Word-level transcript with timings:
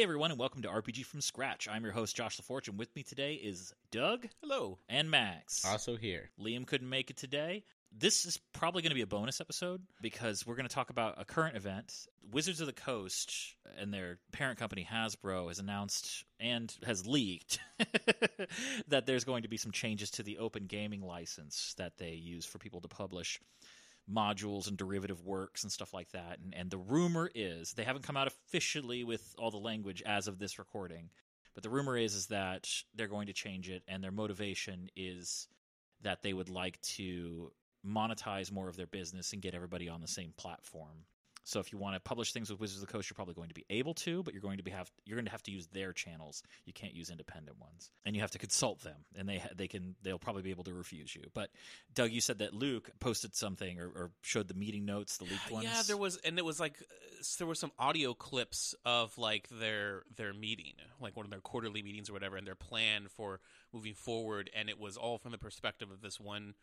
Hey 0.00 0.04
everyone, 0.04 0.30
and 0.30 0.40
welcome 0.40 0.62
to 0.62 0.68
RPG 0.68 1.04
from 1.04 1.20
Scratch. 1.20 1.68
I'm 1.70 1.84
your 1.84 1.92
host 1.92 2.16
Josh 2.16 2.40
LaForge, 2.40 2.68
and 2.68 2.78
with 2.78 2.96
me 2.96 3.02
today 3.02 3.34
is 3.34 3.74
Doug. 3.90 4.28
Hello. 4.40 4.78
And 4.88 5.10
Max. 5.10 5.62
Also 5.66 5.94
here. 5.94 6.30
Liam 6.40 6.66
couldn't 6.66 6.88
make 6.88 7.10
it 7.10 7.18
today. 7.18 7.64
This 7.92 8.24
is 8.24 8.38
probably 8.54 8.80
going 8.80 8.92
to 8.92 8.94
be 8.94 9.02
a 9.02 9.06
bonus 9.06 9.42
episode 9.42 9.82
because 10.00 10.46
we're 10.46 10.54
going 10.54 10.66
to 10.66 10.74
talk 10.74 10.88
about 10.88 11.20
a 11.20 11.26
current 11.26 11.54
event. 11.54 11.92
Wizards 12.32 12.62
of 12.62 12.66
the 12.66 12.72
Coast 12.72 13.54
and 13.78 13.92
their 13.92 14.16
parent 14.32 14.58
company 14.58 14.88
Hasbro 14.90 15.48
has 15.48 15.58
announced 15.58 16.24
and 16.40 16.74
has 16.86 17.06
leaked 17.06 17.58
that 18.88 19.04
there's 19.04 19.24
going 19.24 19.42
to 19.42 19.48
be 19.48 19.58
some 19.58 19.70
changes 19.70 20.12
to 20.12 20.22
the 20.22 20.38
open 20.38 20.64
gaming 20.64 21.02
license 21.02 21.74
that 21.76 21.98
they 21.98 22.12
use 22.12 22.46
for 22.46 22.56
people 22.56 22.80
to 22.80 22.88
publish 22.88 23.38
modules 24.08 24.68
and 24.68 24.76
derivative 24.76 25.24
works 25.24 25.62
and 25.62 25.72
stuff 25.72 25.94
like 25.94 26.10
that. 26.12 26.38
And, 26.42 26.54
and 26.54 26.70
the 26.70 26.78
rumor 26.78 27.30
is 27.34 27.72
they 27.72 27.84
haven't 27.84 28.04
come 28.04 28.16
out 28.16 28.26
officially 28.26 29.04
with 29.04 29.34
all 29.38 29.50
the 29.50 29.56
language 29.56 30.02
as 30.04 30.28
of 30.28 30.38
this 30.38 30.58
recording, 30.58 31.10
but 31.54 31.62
the 31.62 31.70
rumor 31.70 31.96
is 31.96 32.14
is 32.14 32.26
that 32.26 32.68
they're 32.94 33.08
going 33.08 33.26
to 33.26 33.32
change 33.32 33.68
it, 33.68 33.82
and 33.88 34.02
their 34.02 34.12
motivation 34.12 34.90
is 34.96 35.48
that 36.02 36.22
they 36.22 36.32
would 36.32 36.48
like 36.48 36.80
to 36.82 37.52
monetize 37.86 38.52
more 38.52 38.68
of 38.68 38.76
their 38.76 38.86
business 38.86 39.32
and 39.32 39.42
get 39.42 39.54
everybody 39.54 39.88
on 39.88 40.00
the 40.00 40.08
same 40.08 40.32
platform. 40.36 41.04
So 41.50 41.58
if 41.58 41.72
you 41.72 41.78
want 41.78 41.96
to 41.96 42.00
publish 42.00 42.32
things 42.32 42.48
with 42.48 42.60
Wizards 42.60 42.80
of 42.80 42.86
the 42.86 42.92
Coast, 42.92 43.10
you're 43.10 43.16
probably 43.16 43.34
going 43.34 43.48
to 43.48 43.54
be 43.54 43.66
able 43.70 43.92
to, 43.94 44.22
but 44.22 44.32
you're 44.32 44.40
going 44.40 44.58
to 44.58 44.62
be 44.62 44.70
have 44.70 44.88
you're 45.04 45.16
going 45.16 45.24
to 45.24 45.32
have 45.32 45.42
to 45.42 45.50
use 45.50 45.66
their 45.66 45.92
channels. 45.92 46.44
You 46.64 46.72
can't 46.72 46.94
use 46.94 47.10
independent 47.10 47.60
ones, 47.60 47.90
and 48.04 48.14
you 48.14 48.22
have 48.22 48.30
to 48.30 48.38
consult 48.38 48.82
them, 48.82 48.98
and 49.16 49.28
they 49.28 49.42
they 49.56 49.66
can 49.66 49.96
they'll 50.02 50.20
probably 50.20 50.42
be 50.42 50.50
able 50.50 50.62
to 50.64 50.72
refuse 50.72 51.12
you. 51.12 51.22
But 51.34 51.50
Doug, 51.92 52.12
you 52.12 52.20
said 52.20 52.38
that 52.38 52.54
Luke 52.54 52.90
posted 53.00 53.34
something 53.34 53.80
or, 53.80 53.86
or 53.86 54.10
showed 54.22 54.46
the 54.46 54.54
meeting 54.54 54.84
notes, 54.84 55.16
the 55.16 55.24
leaked 55.24 55.50
ones. 55.50 55.64
Yeah, 55.64 55.82
there 55.88 55.96
was, 55.96 56.18
and 56.18 56.38
it 56.38 56.44
was 56.44 56.60
like 56.60 56.74
there 57.38 57.48
were 57.48 57.56
some 57.56 57.72
audio 57.80 58.14
clips 58.14 58.76
of 58.84 59.18
like 59.18 59.48
their 59.48 60.04
their 60.14 60.32
meeting, 60.32 60.74
like 61.00 61.16
one 61.16 61.26
of 61.26 61.30
their 61.30 61.40
quarterly 61.40 61.82
meetings 61.82 62.08
or 62.08 62.12
whatever, 62.12 62.36
and 62.36 62.46
their 62.46 62.54
plan 62.54 63.08
for 63.08 63.40
moving 63.72 63.94
forward, 63.94 64.50
and 64.54 64.68
it 64.68 64.78
was 64.78 64.96
all 64.96 65.18
from 65.18 65.32
the 65.32 65.38
perspective 65.38 65.90
of 65.90 66.00
this 66.00 66.20
one. 66.20 66.54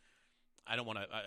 I 0.65 0.77
don't 0.77 0.85
want 0.85 0.99
to 0.99 1.05
uh, 1.05 1.21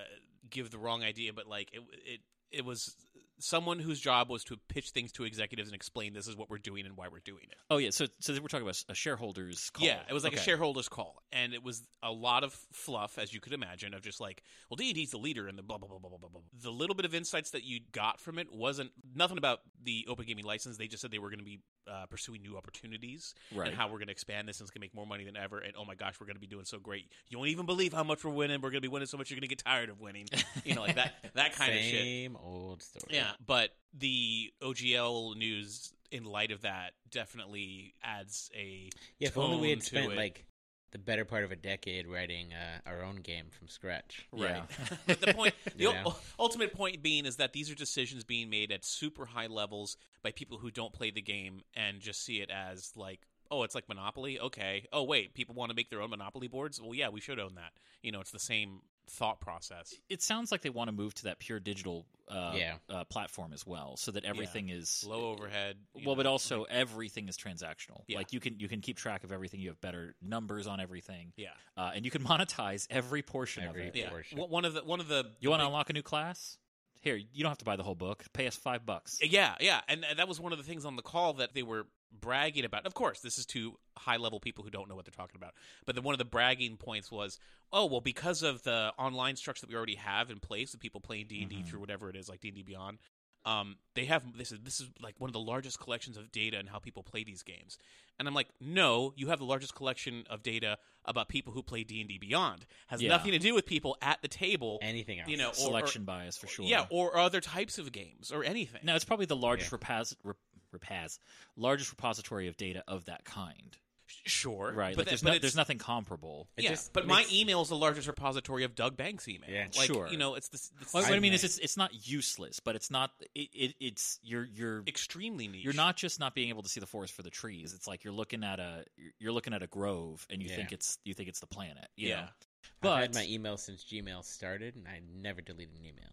give 0.49 0.71
the 0.71 0.79
wrong 0.79 1.05
idea, 1.05 1.35
but 1.35 1.47
like 1.47 1.69
it 1.75 1.83
it 2.07 2.21
it 2.51 2.65
was 2.65 2.97
someone 3.41 3.79
whose 3.79 4.01
job 4.01 4.31
was 4.31 4.45
to 4.45 4.57
pitch 4.69 4.91
things 4.91 5.13
to 5.13 5.25
executives 5.25 5.69
and 5.69 5.75
explain 5.75 6.13
this 6.15 6.29
is 6.29 6.37
what 6.37 6.49
we're 6.51 6.59
doing 6.59 6.87
and 6.87 6.97
why 6.97 7.09
we're 7.09 7.21
doing 7.21 7.45
it. 7.51 7.57
Oh 7.71 7.79
yeah, 7.79 7.91
so 7.91 8.07
so 8.21 8.33
we're 8.35 8.49
talking 8.49 8.63
about 8.67 8.83
a 8.89 8.95
shareholders 8.95 9.71
call. 9.71 9.87
Yeah, 9.87 10.01
it 10.09 10.13
was 10.13 10.25
like 10.25 10.33
Okay. 10.35 10.41
a 10.41 10.45
shareholders 10.45 10.89
call, 10.89 11.23
and 11.33 11.53
it 11.55 11.63
was 11.63 11.83
a 12.03 12.13
lot 12.13 12.45
of 12.45 12.53
fluff, 12.73 13.19
as 13.19 13.33
you 13.35 13.41
could 13.41 13.53
imagine, 13.53 13.95
of 13.95 14.03
just 14.03 14.21
like, 14.21 14.43
well, 14.71 14.77
D 14.77 14.87
and 14.87 14.95
D's 14.95 15.11
the 15.11 15.19
leader, 15.19 15.49
and 15.49 15.59
the 15.59 15.63
blah 15.63 15.79
blah 15.79 15.89
blah 15.89 15.99
blah 15.99 16.11
blah 16.11 16.19
blah. 16.19 16.29
blah. 16.29 16.41
The 16.63 16.71
little 16.71 16.95
bit 16.95 17.05
of 17.05 17.15
insights 17.15 17.51
that 17.51 17.65
you 17.65 17.81
got 17.93 18.21
from 18.21 18.39
it 18.39 18.53
wasn't 18.53 18.91
nothing 19.15 19.39
about 19.39 19.61
the 19.85 20.07
open 20.09 20.27
gaming 20.27 20.45
license. 20.45 20.77
They 20.77 20.87
just 20.87 21.01
said 21.03 21.11
they 21.11 21.19
were 21.19 21.31
going 21.31 21.39
to 21.41 21.45
be 21.45 21.61
uh, 21.91 22.07
pursuing 22.07 22.43
new 22.43 22.57
opportunities 22.57 23.35
Right. 23.55 23.69
and 23.69 23.77
how 23.77 23.87
we're 23.87 23.99
going 23.99 24.07
to 24.07 24.13
expand 24.13 24.49
this 24.49 24.61
and 24.61 24.67
it's 24.67 24.71
going 24.71 24.81
to 24.81 24.85
make 24.85 24.95
more 24.95 25.07
money 25.07 25.25
than 25.25 25.37
ever. 25.37 25.59
And 25.59 25.73
oh 25.79 25.85
my 25.85 25.95
gosh, 25.95 26.15
we're 26.21 26.27
going 26.27 26.37
to 26.37 26.41
be 26.41 26.47
doing 26.47 26.65
so 26.65 26.79
great. 26.79 27.11
You 27.29 27.39
won't 27.39 27.51
even 27.51 27.67
believe 27.67 27.93
how 27.93 28.05
much 28.05 28.25
we're 28.25 28.31
winning. 28.33 28.61
We're 28.61 28.71
going 28.71 28.83
to 28.83 28.89
be 28.89 28.93
winning 28.93 29.07
so 29.07 29.17
much 29.17 29.31
you're 29.31 29.37
going 29.37 29.49
to 29.49 29.55
get 29.55 29.59
tired 29.65 29.89
of 29.89 30.01
winning. 30.01 30.27
You 30.65 30.75
know, 30.75 30.83
like 30.83 30.97
that 30.97 31.15
that 31.35 31.55
kind 31.55 31.73
of 31.75 31.81
shit. 31.81 32.03
Same 32.03 32.37
old 32.37 32.83
story. 32.83 33.07
Yeah, 33.11 33.31
but 33.45 33.71
the 33.99 34.53
OGL 34.63 35.37
news 35.37 35.93
in 36.13 36.25
light 36.25 36.51
of 36.51 36.63
that 36.63 36.93
definitely 37.11 37.95
adds 38.03 38.51
a 38.55 38.91
Yeah, 39.19 39.29
if 39.29 39.39
only 39.39 39.59
we 39.59 39.71
had 39.71 39.83
spent 39.83 40.13
it. 40.13 40.17
like 40.17 40.45
the 40.93 40.99
better 40.99 41.25
part 41.25 41.45
of 41.45 41.53
a 41.53 41.57
decade 41.57 42.07
writing 42.07 42.49
uh, 42.53 42.89
our 42.89 43.03
own 43.05 43.17
game 43.17 43.47
from 43.57 43.69
scratch. 43.69 44.27
Yeah. 44.35 44.63
But 45.07 45.21
the 45.21 45.35
point, 45.35 45.55
the 45.77 45.83
You 45.83 45.89
ul- 45.91 45.95
know? 46.05 46.17
ultimate 46.39 46.73
point 46.75 47.03
being 47.03 47.27
is 47.27 47.37
that 47.37 47.53
these 47.53 47.71
are 47.71 47.75
decisions 47.75 48.25
being 48.25 48.51
made 48.51 48.73
at 48.73 48.85
super 48.85 49.25
high 49.27 49.47
levels 49.47 49.97
by 50.23 50.33
people 50.33 50.59
who 50.59 50.71
don't 50.71 50.93
play 50.93 51.11
the 51.11 51.23
game 51.23 51.63
and 51.75 52.01
just 52.01 52.25
see 52.25 52.41
it 52.41 52.51
as 52.51 52.93
like, 52.97 53.21
oh, 53.53 53.63
it's 53.63 53.75
like 53.75 53.89
Monopoly. 53.89 54.39
Okay. 54.41 54.87
Oh, 54.93 55.05
wait, 55.05 55.35
people 55.35 55.55
want 55.55 55.71
to 55.71 55.77
make 55.77 55.91
their 55.91 56.03
own 56.03 56.11
Monopoly 56.11 56.49
boards. 56.49 56.81
Well, 56.81 56.95
yeah, 56.95 57.09
we 57.09 57.21
should 57.21 57.39
own 57.39 57.55
that. 57.57 57.73
You 58.03 58.13
know, 58.13 58.21
it's 58.21 58.31
the 58.33 58.39
same 58.39 58.81
thought 59.11 59.41
process. 59.41 59.95
It 60.09 60.23
sounds 60.23 60.51
like 60.53 60.63
they 60.63 60.71
want 60.71 60.89
to 60.89 60.93
move 60.93 61.15
to 61.15 61.25
that 61.25 61.39
pure 61.39 61.61
digital 61.61 62.07
uh, 62.29 62.55
Yeah. 62.57 62.77
uh, 62.89 63.05
platform 63.05 63.53
as 63.53 63.67
well, 63.67 63.97
so 63.97 64.13
that 64.13 64.25
everything 64.25 64.69
is 64.69 65.05
Low 65.07 65.33
overhead. 65.33 65.77
you 65.97 66.07
well, 66.07 66.15
but 66.17 66.27
also 66.27 66.61
like- 66.61 66.71
everything 66.71 67.29
is 67.29 67.37
transactional. 67.37 68.03
Yeah. 68.07 68.19
Like 68.19 68.33
you 68.33 68.39
can 68.41 68.61
you 68.61 68.69
can 68.69 68.81
keep 68.81 68.97
track 68.97 69.25
of 69.25 69.33
everything. 69.33 69.59
You 69.61 69.69
have 69.71 69.81
better 69.81 70.15
numbers 70.23 70.67
on 70.69 70.81
everything. 70.81 71.33
yeah, 71.37 71.49
uh, 71.77 71.91
and 71.95 72.05
you 72.05 72.11
can 72.11 72.23
monetize 72.25 72.87
every 72.91 73.23
portion 73.23 73.65
Every- 73.65 73.89
of 73.89 73.97
it. 73.97 74.09
portion. 74.11 74.39
One- 74.39 74.51
One 74.51 74.65
of 74.65 74.75
the 74.75 74.85
one 74.85 75.01
of 75.01 75.09
the 75.09 75.27
You 75.41 75.51
want 75.51 75.61
to 75.61 75.67
unlock 75.67 75.91
a 75.91 75.93
new 75.93 76.03
class? 76.03 76.57
Here, 77.01 77.17
you 77.17 77.43
don't 77.43 77.51
have 77.51 77.59
to 77.59 77.65
buy 77.65 77.77
the 77.77 77.83
whole 77.83 77.95
book. 77.95 78.25
Pay 78.33 78.47
us 78.47 78.57
five 78.57 78.85
bucks. 78.85 79.19
Yeah, 79.23 79.55
yeah, 79.61 79.81
and 79.89 80.05
and 80.05 80.19
that 80.19 80.29
was 80.29 80.39
one 80.39 80.53
of 80.53 80.59
the 80.59 80.65
things 80.65 80.85
on 80.85 80.97
the 80.97 81.03
call 81.03 81.35
that 81.35 81.55
they 81.55 81.63
were 81.63 81.87
bragging 82.13 82.65
about. 82.65 82.87
Of 82.87 82.95
course, 82.95 83.21
this 83.21 83.39
is 83.39 83.47
to 83.47 83.79
high 83.97 84.17
level 84.17 84.41
people 84.41 84.65
who 84.65 84.71
don't 84.71 84.89
know 84.89 84.97
what 84.97 85.05
they're 85.05 85.13
talking 85.13 85.37
about. 85.37 85.55
But 85.87 85.95
then 85.95 86.05
one 86.05 86.13
of 86.15 86.19
the 86.19 86.25
bragging 86.25 86.77
points 86.77 87.11
was, 87.11 87.39
oh 87.73 87.87
well, 87.87 88.01
because 88.01 88.43
of 88.43 88.63
the 88.65 88.93
online 88.99 89.37
structure 89.37 89.63
that 89.63 89.71
we 89.71 89.77
already 89.77 89.95
have 89.95 90.31
in 90.31 90.41
place, 90.41 90.73
with 90.73 90.81
people 90.81 91.01
playing 91.01 91.27
D 91.29 91.41
and 91.41 91.51
D 91.51 91.57
mm-hmm. 91.57 91.67
through 91.67 91.81
whatever 91.81 92.11
it 92.11 92.17
is, 92.17 92.29
like 92.29 92.41
D 92.41 92.49
and 92.49 92.57
D 92.57 92.63
Beyond. 92.63 92.99
Um, 93.47 93.77
they 93.95 94.05
have 94.05 94.23
this 94.37 94.53
is 94.53 94.59
this 94.63 94.81
is 94.81 94.89
like 95.01 95.15
one 95.19 95.29
of 95.29 95.33
the 95.33 95.41
largest 95.41 95.81
collections 95.81 96.17
of 96.19 96.31
data 96.31 96.59
and 96.59 96.69
how 96.69 96.79
people 96.79 97.03
play 97.03 97.25
these 97.25 97.43
games. 97.43 97.79
And 98.19 98.29
I'm 98.29 98.35
like, 98.35 98.49
no, 98.61 99.15
you 99.17 99.29
have 99.29 99.39
the 99.39 99.47
largest 99.47 99.75
collection 99.75 100.25
of 100.29 100.43
data 100.43 100.77
about 101.07 101.29
people 101.29 101.55
who 101.55 101.63
play 101.63 101.83
D 101.83 102.01
and 102.01 102.09
D 102.09 102.19
Beyond. 102.19 102.67
Has 102.89 103.01
Yeah. 103.01 103.09
nothing 103.09 103.33
to 103.33 103.39
do 103.39 103.55
with 103.55 103.65
people 103.65 103.97
at 104.03 104.21
the 104.21 104.29
table. 104.29 104.79
Anything 104.83 105.21
else? 105.21 105.31
You 105.31 105.39
know, 105.39 105.49
or- 105.49 105.55
Selection 105.55 106.05
bias 106.05 106.37
for 106.37 106.47
sure. 106.49 106.67
Yeah, 106.67 106.87
or 106.91 107.17
other 107.17 107.41
types 107.41 107.79
of 107.79 107.93
games 107.93 108.31
or 108.31 108.45
anything. 108.45 108.83
no, 108.85 108.95
it's 108.95 109.07
probably 109.07 109.25
the 109.27 109.37
largest 109.37 109.71
repaz, 109.71 110.15
rep, 110.23 110.37
repaz, 110.75 111.19
largest 111.57 111.91
repository 111.91 112.47
of 112.47 112.59
data 112.59 112.85
of 112.87 113.07
that 113.07 113.25
kind. 113.25 113.79
Sure, 114.27 114.73
Right. 114.73 114.95
But, 114.97 114.99
like 114.99 115.09
there's, 115.09 115.23
but 115.23 115.33
no, 115.35 115.39
there's 115.39 115.57
nothing 115.57 115.79
comparable. 115.79 116.49
It 116.57 116.65
yeah, 116.65 116.71
just 116.71 116.93
but 116.93 117.07
makes- 117.07 117.31
my 117.31 117.37
email 117.37 117.63
is 117.63 117.69
the 117.69 117.77
largest 117.77 118.07
repository 118.07 118.65
of 118.65 118.75
Doug 118.75 118.97
Banks' 118.97 119.27
email. 119.29 119.49
Yeah. 119.51 119.67
like, 119.77 119.87
Sure. 119.87 120.09
You 120.09 120.17
know, 120.19 120.35
it's 120.35 120.49
this. 120.49 120.71
this 120.79 120.93
What, 120.93 121.05
what 121.05 121.13
I 121.13 121.21
mean 121.21 121.33
is, 121.33 121.45
it's 121.45 121.59
it's 121.59 121.77
not 121.77 121.91
useless, 122.09 122.61
but 122.61 122.77
it's 122.77 122.91
not. 122.91 123.11
It, 123.35 123.49
it 123.55 123.75
it's 123.81 124.19
you're 124.23 124.45
you're 124.45 124.83
extremely 124.87 125.49
niche. 125.49 125.65
you're 125.65 125.73
not 125.75 125.97
just 125.97 126.21
not 126.21 126.35
being 126.35 126.49
able 126.51 126.63
to 126.63 126.69
see 126.69 126.81
the 126.81 126.87
forest 126.87 127.15
for 127.15 127.23
the 127.23 127.31
trees. 127.31 127.73
It's 127.75 127.87
like 127.87 128.05
you're 128.05 128.13
looking 128.13 128.45
at 128.45 128.61
a 128.61 128.85
you're 129.19 129.33
looking 129.33 129.55
at 129.55 129.63
a 129.63 129.67
grove, 129.67 130.27
and 130.31 130.43
you 130.43 130.49
Yeah. 130.51 130.57
think 130.57 130.73
it's 130.73 130.99
you 131.05 131.15
think 131.15 131.29
it's 131.29 131.41
the 131.41 131.47
planet. 131.47 131.89
You 131.97 132.09
Yeah. 132.09 132.15
know? 132.17 132.23
I've 132.23 132.81
but 132.83 133.01
had 133.01 133.15
my 133.15 133.27
email 133.27 133.57
since 133.57 133.85
Gmail 133.85 134.25
started, 134.25 134.75
and 134.77 134.87
I 134.87 135.01
never 135.17 135.41
deleted 135.41 135.75
an 135.79 135.85
email. 135.87 136.11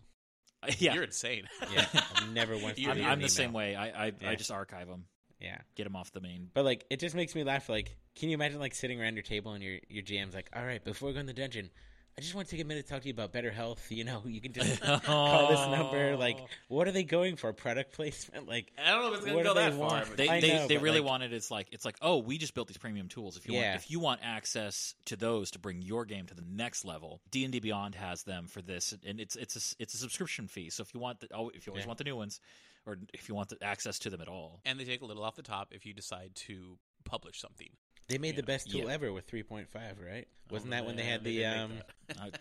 yeah, 0.80 0.94
You're 0.96 1.04
insane. 1.04 1.48
Yeah, 1.74 1.86
I've 2.16 2.32
never 2.34 2.58
once. 2.58 2.78
You're- 2.80 2.92
I'm, 2.94 2.98
I'm 3.12 3.20
the 3.20 3.24
email. 3.26 3.30
same 3.30 3.54
way. 3.54 3.76
I 3.76 4.08
I, 4.08 4.12
I 4.26 4.36
just 4.36 4.52
archive 4.52 4.88
them, 4.88 5.06
Yeah, 5.40 5.58
get 5.76 5.84
them 5.84 5.96
off 5.96 6.12
the 6.12 6.22
main. 6.22 6.50
but 6.54 6.66
like 6.66 6.86
it 6.90 7.00
just 7.00 7.16
makes 7.16 7.36
me 7.36 7.44
laugh. 7.44 7.70
Like, 7.70 7.96
can 8.16 8.30
you 8.30 8.34
imagine 8.34 8.60
like 8.60 8.74
sitting 8.74 9.00
around 9.00 9.16
your 9.16 9.24
table 9.24 9.54
and 9.54 9.64
your 9.64 9.78
your 9.88 10.04
GM's 10.04 10.34
like, 10.34 10.50
"All 10.56 10.66
right, 10.66 10.84
before 10.84 11.10
we 11.10 11.14
go 11.14 11.20
in 11.20 11.26
the 11.28 11.34
dungeon." 11.34 11.70
I 12.18 12.22
just 12.24 12.34
want 12.34 12.48
to 12.48 12.56
take 12.56 12.64
a 12.64 12.68
minute 12.68 12.88
to 12.88 12.92
talk 12.92 13.02
to 13.04 13.08
you 13.08 13.14
about 13.14 13.32
better 13.32 13.52
health. 13.52 13.86
You 13.98 14.04
know, 14.04 14.24
you 14.26 14.42
can 14.42 14.52
just 14.54 14.82
call 15.04 15.48
this 15.50 15.60
number. 15.68 16.16
Like, 16.18 16.40
what 16.68 16.88
are 16.88 16.92
they 16.92 17.04
going 17.04 17.36
for? 17.36 17.52
Product 17.54 17.94
placement? 17.94 18.48
Like, 18.48 18.72
I 18.84 18.90
don't 18.92 19.02
know 19.04 19.08
if 19.10 19.16
it's 19.18 19.26
gonna 19.26 19.38
What 19.38 19.44
go 19.46 19.54
do 19.54 19.60
they 19.60 19.70
that 19.70 19.74
far. 19.78 19.90
want? 19.90 20.18
They 20.18 20.28
I 20.30 20.42
they, 20.42 20.54
know, 20.54 20.68
they 20.68 20.78
really 20.78 21.00
like- 21.00 21.10
want 21.10 21.24
it. 21.24 21.34
It's 21.34 21.52
like 21.52 21.68
it's 21.72 21.86
like 21.86 21.98
oh 22.02 22.18
we 22.18 22.38
just 22.38 22.54
built 22.56 22.68
these 22.68 22.78
premium 22.78 23.08
tools. 23.08 23.38
If 23.38 23.48
you 23.48 23.54
Yeah. 23.56 23.72
want 23.72 23.76
if 23.84 23.92
you 23.92 24.00
want 24.00 24.22
access 24.24 24.96
to 25.06 25.16
those 25.16 25.52
to 25.52 25.60
bring 25.60 25.82
your 25.82 26.06
game 26.06 26.26
to 26.28 26.34
the 26.36 26.44
next 26.48 26.86
level, 26.86 27.22
D 27.32 27.44
and 27.44 27.52
D 27.52 27.60
Beyond 27.60 27.96
has 27.96 28.24
them 28.24 28.48
for 28.48 28.62
this, 28.62 28.94
and 29.06 29.20
it's 29.20 29.36
it's 29.36 29.56
a 29.56 29.82
it's 29.82 29.94
a 29.94 29.98
subscription 29.98 30.48
fee. 30.48 30.70
So 30.72 30.82
if 30.82 30.94
you 30.94 31.00
want 31.00 31.20
the 31.20 31.28
oh 31.34 31.50
if 31.54 31.66
you 31.68 31.72
always 31.72 31.84
Yeah. 31.86 31.88
want 31.88 31.98
the 32.00 32.04
new 32.04 32.16
ones, 32.16 32.40
or 32.86 32.98
if 33.14 33.30
you 33.30 33.36
want 33.36 33.50
the 33.50 33.64
access 33.64 34.00
to 34.00 34.10
them 34.10 34.22
at 34.22 34.28
all, 34.28 34.60
and 34.66 34.80
they 34.80 34.86
take 34.86 35.02
a 35.02 35.06
little 35.06 35.24
off 35.24 35.36
the 35.36 35.44
top 35.44 35.72
if 35.74 35.86
you 35.86 35.94
decide 35.94 36.36
to 36.36 36.78
publish 37.04 37.40
something. 37.40 37.70
They 38.10 38.18
made 38.18 38.36
the 38.36 38.44
best 38.44 38.70
tool 38.72 38.86
Yeah. 38.88 38.94
ever 38.94 39.12
with 39.14 39.28
3.5, 39.28 39.66
right? 40.06 40.28
Wasn't 40.50 40.72
Oh, 40.72 40.76
that 40.76 40.86
when 40.86 40.96
they 40.96 41.04
had 41.04 41.24
they 41.24 41.38
the 41.38 41.46
um 41.46 41.74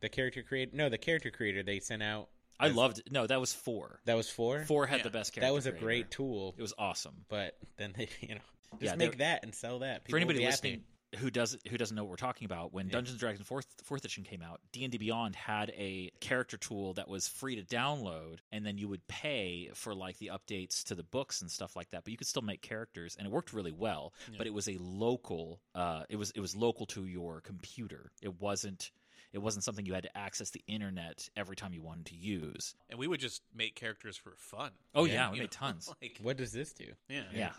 the 0.00 0.08
character 0.08 0.42
creator? 0.42 0.72
No, 0.74 0.88
the 0.88 0.98
character 0.98 1.30
creator. 1.30 1.62
They 1.62 1.80
sent 1.80 2.02
out 2.02 2.28
I 2.60 2.68
loved 2.68 2.98
it. 2.98 3.12
No, 3.12 3.24
that 3.26 3.38
was 3.40 3.52
four. 3.52 4.00
That 4.04 4.16
was 4.16 4.28
four. 4.28 4.64
Four 4.64 4.86
had 4.86 4.98
Yeah. 4.98 5.02
the 5.04 5.10
best 5.10 5.32
character. 5.32 5.48
That 5.48 5.54
was 5.54 5.66
a 5.66 5.70
creator. 5.70 5.84
great 5.86 6.10
tool, 6.10 6.54
It 6.58 6.62
was 6.62 6.74
awesome. 6.76 7.24
but 7.28 7.56
then 7.76 7.94
they, 7.96 8.08
you 8.20 8.34
know, 8.34 8.40
just 8.80 8.82
Yeah, 8.82 8.96
make 8.96 9.18
that 9.18 9.44
and 9.44 9.54
sell 9.54 9.80
that. 9.80 10.02
For 10.02 10.06
People 10.06 10.18
will 10.18 10.22
anybody 10.22 10.38
be 10.40 10.44
happy. 10.50 10.82
Listening 11.12 11.24
who 11.24 11.30
doesn't 11.30 11.66
who 11.68 11.76
doesn't 11.78 11.96
know 11.96 12.04
what 12.04 12.10
we're 12.10 12.16
talking 12.16 12.44
about, 12.46 12.72
when 12.72 12.88
Dungeons 12.88 13.10
and 13.12 13.20
Dragons 13.20 13.46
fourth 13.46 13.66
fourth 13.82 14.02
edition 14.02 14.24
came 14.24 14.42
out, 14.42 14.60
D 14.72 14.84
and 14.84 14.92
D 14.92 14.98
Beyond 14.98 15.34
had 15.36 15.70
a 15.70 16.10
character 16.20 16.56
tool 16.56 16.94
that 16.94 17.08
was 17.08 17.28
free 17.28 17.56
to 17.56 17.62
download, 17.62 18.38
and 18.52 18.64
then 18.64 18.78
you 18.78 18.88
would 18.88 19.06
pay 19.08 19.70
for 19.74 19.94
like 19.94 20.18
the 20.18 20.30
updates 20.32 20.84
to 20.84 20.94
the 20.94 21.02
books 21.02 21.40
and 21.40 21.50
stuff 21.50 21.76
like 21.76 21.90
that. 21.90 22.04
But 22.04 22.10
you 22.10 22.16
could 22.16 22.26
still 22.26 22.42
make 22.42 22.62
characters, 22.62 23.16
and 23.18 23.26
it 23.26 23.32
worked 23.32 23.52
really 23.52 23.72
well. 23.72 24.12
But 24.36 24.46
it 24.46 24.52
was 24.54 24.68
a 24.68 24.76
local. 24.78 25.60
Uh, 25.74 26.02
it 26.08 26.16
was 26.16 26.30
it 26.32 26.40
was 26.40 26.54
local 26.56 26.86
to 26.86 27.06
your 27.06 27.40
computer. 27.40 28.10
It 28.22 28.40
wasn't. 28.40 28.90
It 29.30 29.38
wasn't 29.42 29.62
something 29.62 29.84
you 29.84 29.92
had 29.92 30.04
to 30.04 30.16
access 30.16 30.48
the 30.50 30.62
internet 30.66 31.28
every 31.36 31.54
time 31.54 31.74
you 31.74 31.82
wanted 31.82 32.06
to 32.06 32.14
use. 32.14 32.74
And 32.88 32.98
we 32.98 33.06
would 33.06 33.20
just 33.20 33.42
make 33.54 33.74
characters 33.74 34.16
for 34.16 34.32
fun. 34.38 34.70
Oh 34.94 35.04
Yeah, 35.04 35.12
yeah, 35.12 35.30
we 35.32 35.38
made 35.40 35.44
know, 35.44 35.48
tons. 35.50 35.92
like, 36.00 36.18
What 36.22 36.38
does 36.38 36.50
this 36.50 36.72
do? 36.72 36.86
yeah. 37.10 37.24
Yeah. 37.34 37.50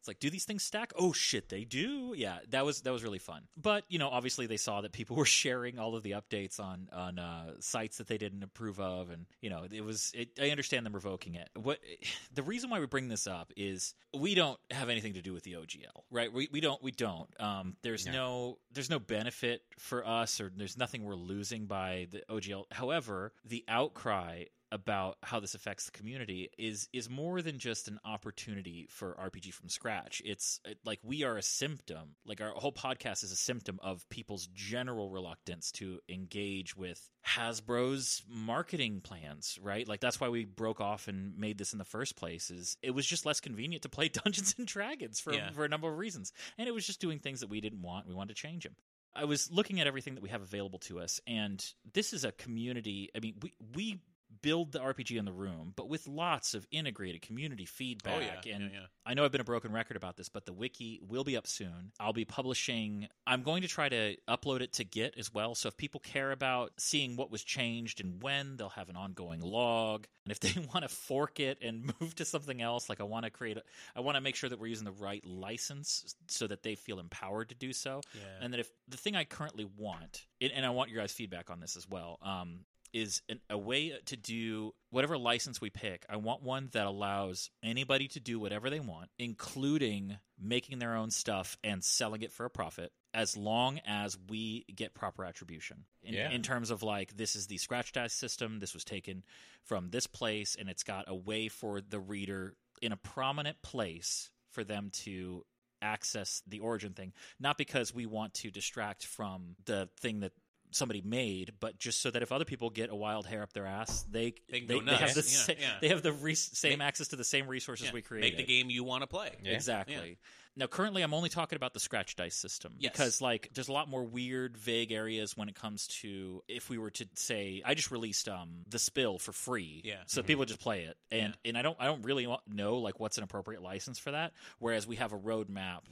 It's 0.00 0.08
like, 0.08 0.18
do 0.18 0.30
these 0.30 0.44
things 0.46 0.62
stack? 0.62 0.92
Oh 0.98 1.12
shit, 1.12 1.50
they 1.50 1.64
do. 1.64 2.14
Yeah, 2.16 2.38
that 2.48 2.64
was 2.64 2.80
that 2.82 2.92
was 2.92 3.02
really 3.04 3.18
fun. 3.18 3.42
But 3.56 3.84
you 3.88 3.98
know, 3.98 4.08
obviously 4.08 4.46
they 4.46 4.56
saw 4.56 4.80
that 4.80 4.92
people 4.92 5.14
were 5.16 5.24
sharing 5.26 5.78
all 5.78 5.94
of 5.94 6.02
the 6.02 6.12
updates 6.12 6.58
on 6.58 6.88
on 6.92 7.18
uh, 7.18 7.52
sites 7.60 7.98
that 7.98 8.06
they 8.06 8.16
didn't 8.18 8.42
approve 8.42 8.80
of, 8.80 9.10
and 9.10 9.26
you 9.42 9.50
know, 9.50 9.66
it 9.70 9.84
was. 9.84 10.10
It, 10.14 10.30
I 10.40 10.48
understand 10.50 10.86
them 10.86 10.94
revoking 10.94 11.34
it. 11.34 11.50
What 11.54 11.78
the 12.34 12.42
reason 12.42 12.70
why 12.70 12.80
we 12.80 12.86
bring 12.86 13.08
this 13.08 13.26
up 13.26 13.52
is 13.56 13.94
we 14.18 14.34
don't 14.34 14.58
have 14.70 14.88
anything 14.88 15.14
to 15.14 15.22
do 15.22 15.32
with 15.34 15.42
the 15.44 15.52
OGL, 15.52 16.02
right? 16.10 16.32
We 16.32 16.48
we 16.50 16.60
don't 16.60 16.82
we 16.82 16.92
don't. 16.92 17.28
Um, 17.38 17.76
there's 17.82 18.06
No. 18.06 18.12
no 18.12 18.58
there's 18.72 18.88
no 18.90 18.98
benefit 18.98 19.62
for 19.78 20.06
us, 20.06 20.40
or 20.40 20.50
there's 20.56 20.78
nothing 20.78 21.04
we're 21.04 21.14
losing 21.14 21.66
by 21.66 22.06
the 22.10 22.22
OGL. 22.30 22.64
However, 22.72 23.32
the 23.44 23.64
outcry 23.68 24.44
about 24.72 25.16
how 25.22 25.40
this 25.40 25.54
affects 25.54 25.86
the 25.86 25.90
community 25.92 26.48
is 26.58 26.88
is 26.92 27.10
more 27.10 27.42
than 27.42 27.58
just 27.58 27.88
an 27.88 27.98
opportunity 28.04 28.86
for 28.90 29.16
RPG 29.20 29.52
from 29.52 29.68
scratch. 29.68 30.22
It's 30.24 30.60
it, 30.64 30.78
like 30.84 31.00
we 31.02 31.24
are 31.24 31.36
a 31.36 31.42
symptom. 31.42 32.14
Like 32.24 32.40
our 32.40 32.50
whole 32.50 32.72
podcast 32.72 33.24
is 33.24 33.32
a 33.32 33.36
symptom 33.36 33.78
of 33.82 34.08
people's 34.10 34.46
general 34.54 35.10
reluctance 35.10 35.72
to 35.72 36.00
engage 36.08 36.76
with 36.76 37.10
Hasbro's 37.26 38.22
marketing 38.28 39.00
plans, 39.00 39.58
right? 39.62 39.86
Like 39.88 40.00
that's 40.00 40.20
why 40.20 40.28
we 40.28 40.44
broke 40.44 40.80
off 40.80 41.08
and 41.08 41.36
made 41.36 41.58
this 41.58 41.72
in 41.72 41.78
the 41.78 41.84
first 41.84 42.16
place 42.16 42.50
is 42.50 42.76
it 42.82 42.92
was 42.92 43.06
just 43.06 43.26
less 43.26 43.40
convenient 43.40 43.82
to 43.82 43.88
play 43.88 44.08
Dungeons 44.24 44.54
and 44.58 44.66
Dragons 44.66 45.20
for 45.20 45.32
Yeah. 45.32 45.50
for 45.50 45.64
a 45.64 45.68
number 45.68 45.88
of 45.90 45.98
reasons. 45.98 46.32
And 46.58 46.68
it 46.68 46.72
was 46.72 46.86
just 46.86 47.00
doing 47.00 47.18
things 47.18 47.40
that 47.40 47.50
we 47.50 47.60
didn't 47.60 47.82
want. 47.82 48.06
We 48.06 48.14
wanted 48.14 48.36
to 48.36 48.42
change 48.42 48.64
them. 48.64 48.76
I 49.12 49.24
was 49.24 49.50
looking 49.50 49.80
at 49.80 49.88
everything 49.88 50.14
that 50.14 50.22
we 50.22 50.28
have 50.28 50.40
available 50.42 50.78
to 50.80 51.00
us, 51.00 51.20
and 51.26 51.64
this 51.94 52.12
is 52.12 52.24
a 52.24 52.30
community. 52.30 53.10
I 53.16 53.18
mean, 53.18 53.34
we 53.42 53.54
we 53.74 54.00
build 54.42 54.72
the 54.72 54.80
RPG 54.80 55.18
in 55.18 55.24
the 55.24 55.32
room, 55.32 55.72
but 55.76 55.88
with 55.88 56.06
lots 56.06 56.54
of 56.54 56.66
integrated 56.70 57.22
community 57.22 57.64
feedback. 57.64 58.14
Oh 58.16 58.20
yeah. 58.20 58.54
and 58.54 58.64
yeah, 58.64 58.80
yeah. 58.80 58.86
I 59.04 59.14
know 59.14 59.24
I've 59.24 59.32
been 59.32 59.40
a 59.40 59.44
broken 59.44 59.72
record 59.72 59.96
about 59.96 60.16
this, 60.16 60.28
but 60.28 60.46
the 60.46 60.52
wiki 60.52 61.00
will 61.06 61.24
be 61.24 61.36
up 61.36 61.46
soon. 61.46 61.92
I'll 61.98 62.12
be 62.12 62.24
publishing. 62.24 63.08
I'm 63.26 63.42
going 63.42 63.62
to 63.62 63.68
try 63.68 63.88
to 63.88 64.16
upload 64.28 64.60
it 64.60 64.72
to 64.74 64.84
Git 64.84 65.14
as 65.18 65.32
well. 65.32 65.54
So 65.54 65.68
if 65.68 65.76
people 65.76 66.00
care 66.00 66.32
about 66.32 66.72
seeing 66.78 67.16
what 67.16 67.30
was 67.30 67.42
changed 67.42 68.00
and 68.00 68.22
when, 68.22 68.56
they'll 68.56 68.68
have 68.70 68.88
an 68.88 68.96
ongoing 68.96 69.40
log. 69.40 70.06
And 70.24 70.32
if 70.32 70.40
they 70.40 70.60
want 70.74 70.82
to 70.82 70.88
fork 70.88 71.40
it 71.40 71.58
and 71.62 71.92
move 72.00 72.14
to 72.16 72.24
something 72.24 72.60
else, 72.62 72.88
like 72.88 73.00
I 73.00 73.04
want 73.04 73.24
to 73.24 73.30
create, 73.30 73.56
a, 73.56 73.62
I 73.96 74.00
want 74.00 74.16
to 74.16 74.20
make 74.20 74.36
sure 74.36 74.50
that 74.50 74.58
we're 74.58 74.66
using 74.66 74.84
the 74.84 74.92
right 74.92 75.24
license 75.26 76.14
so 76.28 76.46
that 76.46 76.62
they 76.62 76.74
feel 76.74 77.00
empowered 77.00 77.48
to 77.48 77.54
do 77.54 77.72
so. 77.72 78.02
Yeah. 78.14 78.44
And 78.44 78.52
that 78.52 78.60
if 78.60 78.70
the 78.88 78.96
thing 78.96 79.16
I 79.16 79.24
currently 79.24 79.66
want, 79.76 80.26
and 80.40 80.52
and 80.52 80.64
I 80.64 80.70
want 80.70 80.90
your 80.90 81.00
guys' 81.00 81.12
feedback 81.12 81.50
on 81.50 81.60
this 81.60 81.76
as 81.76 81.88
well, 81.88 82.18
um, 82.22 82.60
is 82.92 83.22
an, 83.28 83.40
a 83.48 83.56
way 83.56 83.92
to 84.06 84.16
do 84.16 84.72
whatever 84.90 85.16
license 85.16 85.60
we 85.60 85.70
pick. 85.70 86.04
I 86.08 86.16
want 86.16 86.42
one 86.42 86.68
that 86.72 86.86
allows 86.86 87.50
anybody 87.62 88.08
to 88.08 88.20
do 88.20 88.38
whatever 88.40 88.70
they 88.70 88.80
want, 88.80 89.10
including 89.18 90.18
making 90.40 90.78
their 90.78 90.94
own 90.96 91.10
stuff 91.10 91.56
and 91.62 91.82
selling 91.84 92.22
it 92.22 92.32
for 92.32 92.44
a 92.46 92.50
profit, 92.50 92.92
as 93.14 93.36
long 93.36 93.80
as 93.86 94.16
we 94.28 94.64
get 94.74 94.94
proper 94.94 95.24
attribution. 95.24 95.84
In, 96.02 96.14
Yeah. 96.14 96.30
in 96.30 96.42
terms 96.42 96.70
of 96.70 96.82
like, 96.82 97.16
this 97.16 97.36
is 97.36 97.46
the 97.46 97.58
scratch 97.58 97.92
dice 97.92 98.12
system, 98.12 98.58
this 98.58 98.74
was 98.74 98.84
taken 98.84 99.24
from 99.64 99.90
this 99.90 100.06
place, 100.06 100.56
and 100.58 100.68
it's 100.68 100.82
got 100.82 101.04
a 101.08 101.14
way 101.14 101.48
for 101.48 101.80
the 101.80 102.00
reader 102.00 102.54
in 102.82 102.92
a 102.92 102.96
prominent 102.96 103.60
place 103.62 104.30
for 104.50 104.64
them 104.64 104.90
to 104.90 105.44
access 105.82 106.42
the 106.46 106.60
origin 106.60 106.92
thing 106.92 107.10
not 107.38 107.56
because 107.56 107.94
we 107.94 108.04
want 108.04 108.34
to 108.34 108.50
distract 108.50 109.06
from 109.06 109.56
the 109.64 109.88
thing 109.98 110.20
that 110.20 110.32
somebody 110.74 111.00
made 111.02 111.52
but 111.60 111.78
just 111.78 112.00
so 112.00 112.10
that 112.10 112.22
if 112.22 112.32
other 112.32 112.44
people 112.44 112.70
get 112.70 112.90
a 112.90 112.94
wild 112.94 113.26
hair 113.26 113.42
up 113.42 113.52
their 113.52 113.66
ass 113.66 114.04
they 114.10 114.34
They 114.48 114.60
they, 114.60 114.80
they 114.80 114.94
have 114.94 115.14
the 115.14 115.20
Yeah, 115.20 115.22
sa- 115.22 115.52
yeah. 115.58 115.76
they 115.80 115.88
have 115.88 116.02
the 116.02 116.12
re- 116.12 116.34
same 116.34 116.78
Make- 116.78 116.88
access 116.88 117.08
to 117.08 117.16
the 117.16 117.24
same 117.24 117.46
resources 117.48 117.86
Yeah. 117.86 117.92
we 117.92 118.02
created 118.02 118.36
Make 118.36 118.46
the 118.46 118.52
game 118.52 118.70
you 118.70 118.84
want 118.84 119.02
to 119.02 119.06
play. 119.06 119.30
Yeah. 119.42 119.52
Exactly. 119.52 120.18
Now, 120.56 120.66
currently, 120.66 121.02
I'm 121.02 121.14
only 121.14 121.28
talking 121.28 121.56
about 121.56 121.74
the 121.74 121.80
scratch 121.80 122.16
dice 122.16 122.34
system 122.34 122.74
Yes. 122.78 122.92
because, 122.92 123.20
like, 123.20 123.50
there's 123.54 123.68
a 123.68 123.72
lot 123.72 123.88
more 123.88 124.02
weird, 124.04 124.56
vague 124.58 124.90
areas 124.90 125.36
when 125.36 125.48
it 125.48 125.54
comes 125.54 125.86
to 126.02 126.42
if 126.48 126.68
we 126.68 126.76
were 126.76 126.90
to 126.90 127.06
say, 127.14 127.62
I 127.64 127.74
just 127.74 127.90
released 127.92 128.28
um 128.28 128.64
the 128.68 128.80
spill 128.80 129.18
for 129.18 129.32
free, 129.32 129.80
Yeah. 129.84 130.02
so 130.06 130.22
people 130.24 130.44
just 130.44 130.60
play 130.60 130.82
it, 130.82 130.96
and 131.10 131.36
and 131.44 131.56
I 131.56 131.62
don't 131.62 131.76
I 131.80 131.86
don't 131.86 132.02
really 132.02 132.26
know 132.48 132.78
like 132.78 132.98
what's 132.98 133.16
an 133.16 133.22
appropriate 133.24 133.62
license 133.62 133.98
for 134.00 134.10
that. 134.10 134.32
Whereas 134.58 134.86
we 134.88 134.96
have 134.96 135.12
a 135.12 135.18
roadmap, 135.18 135.82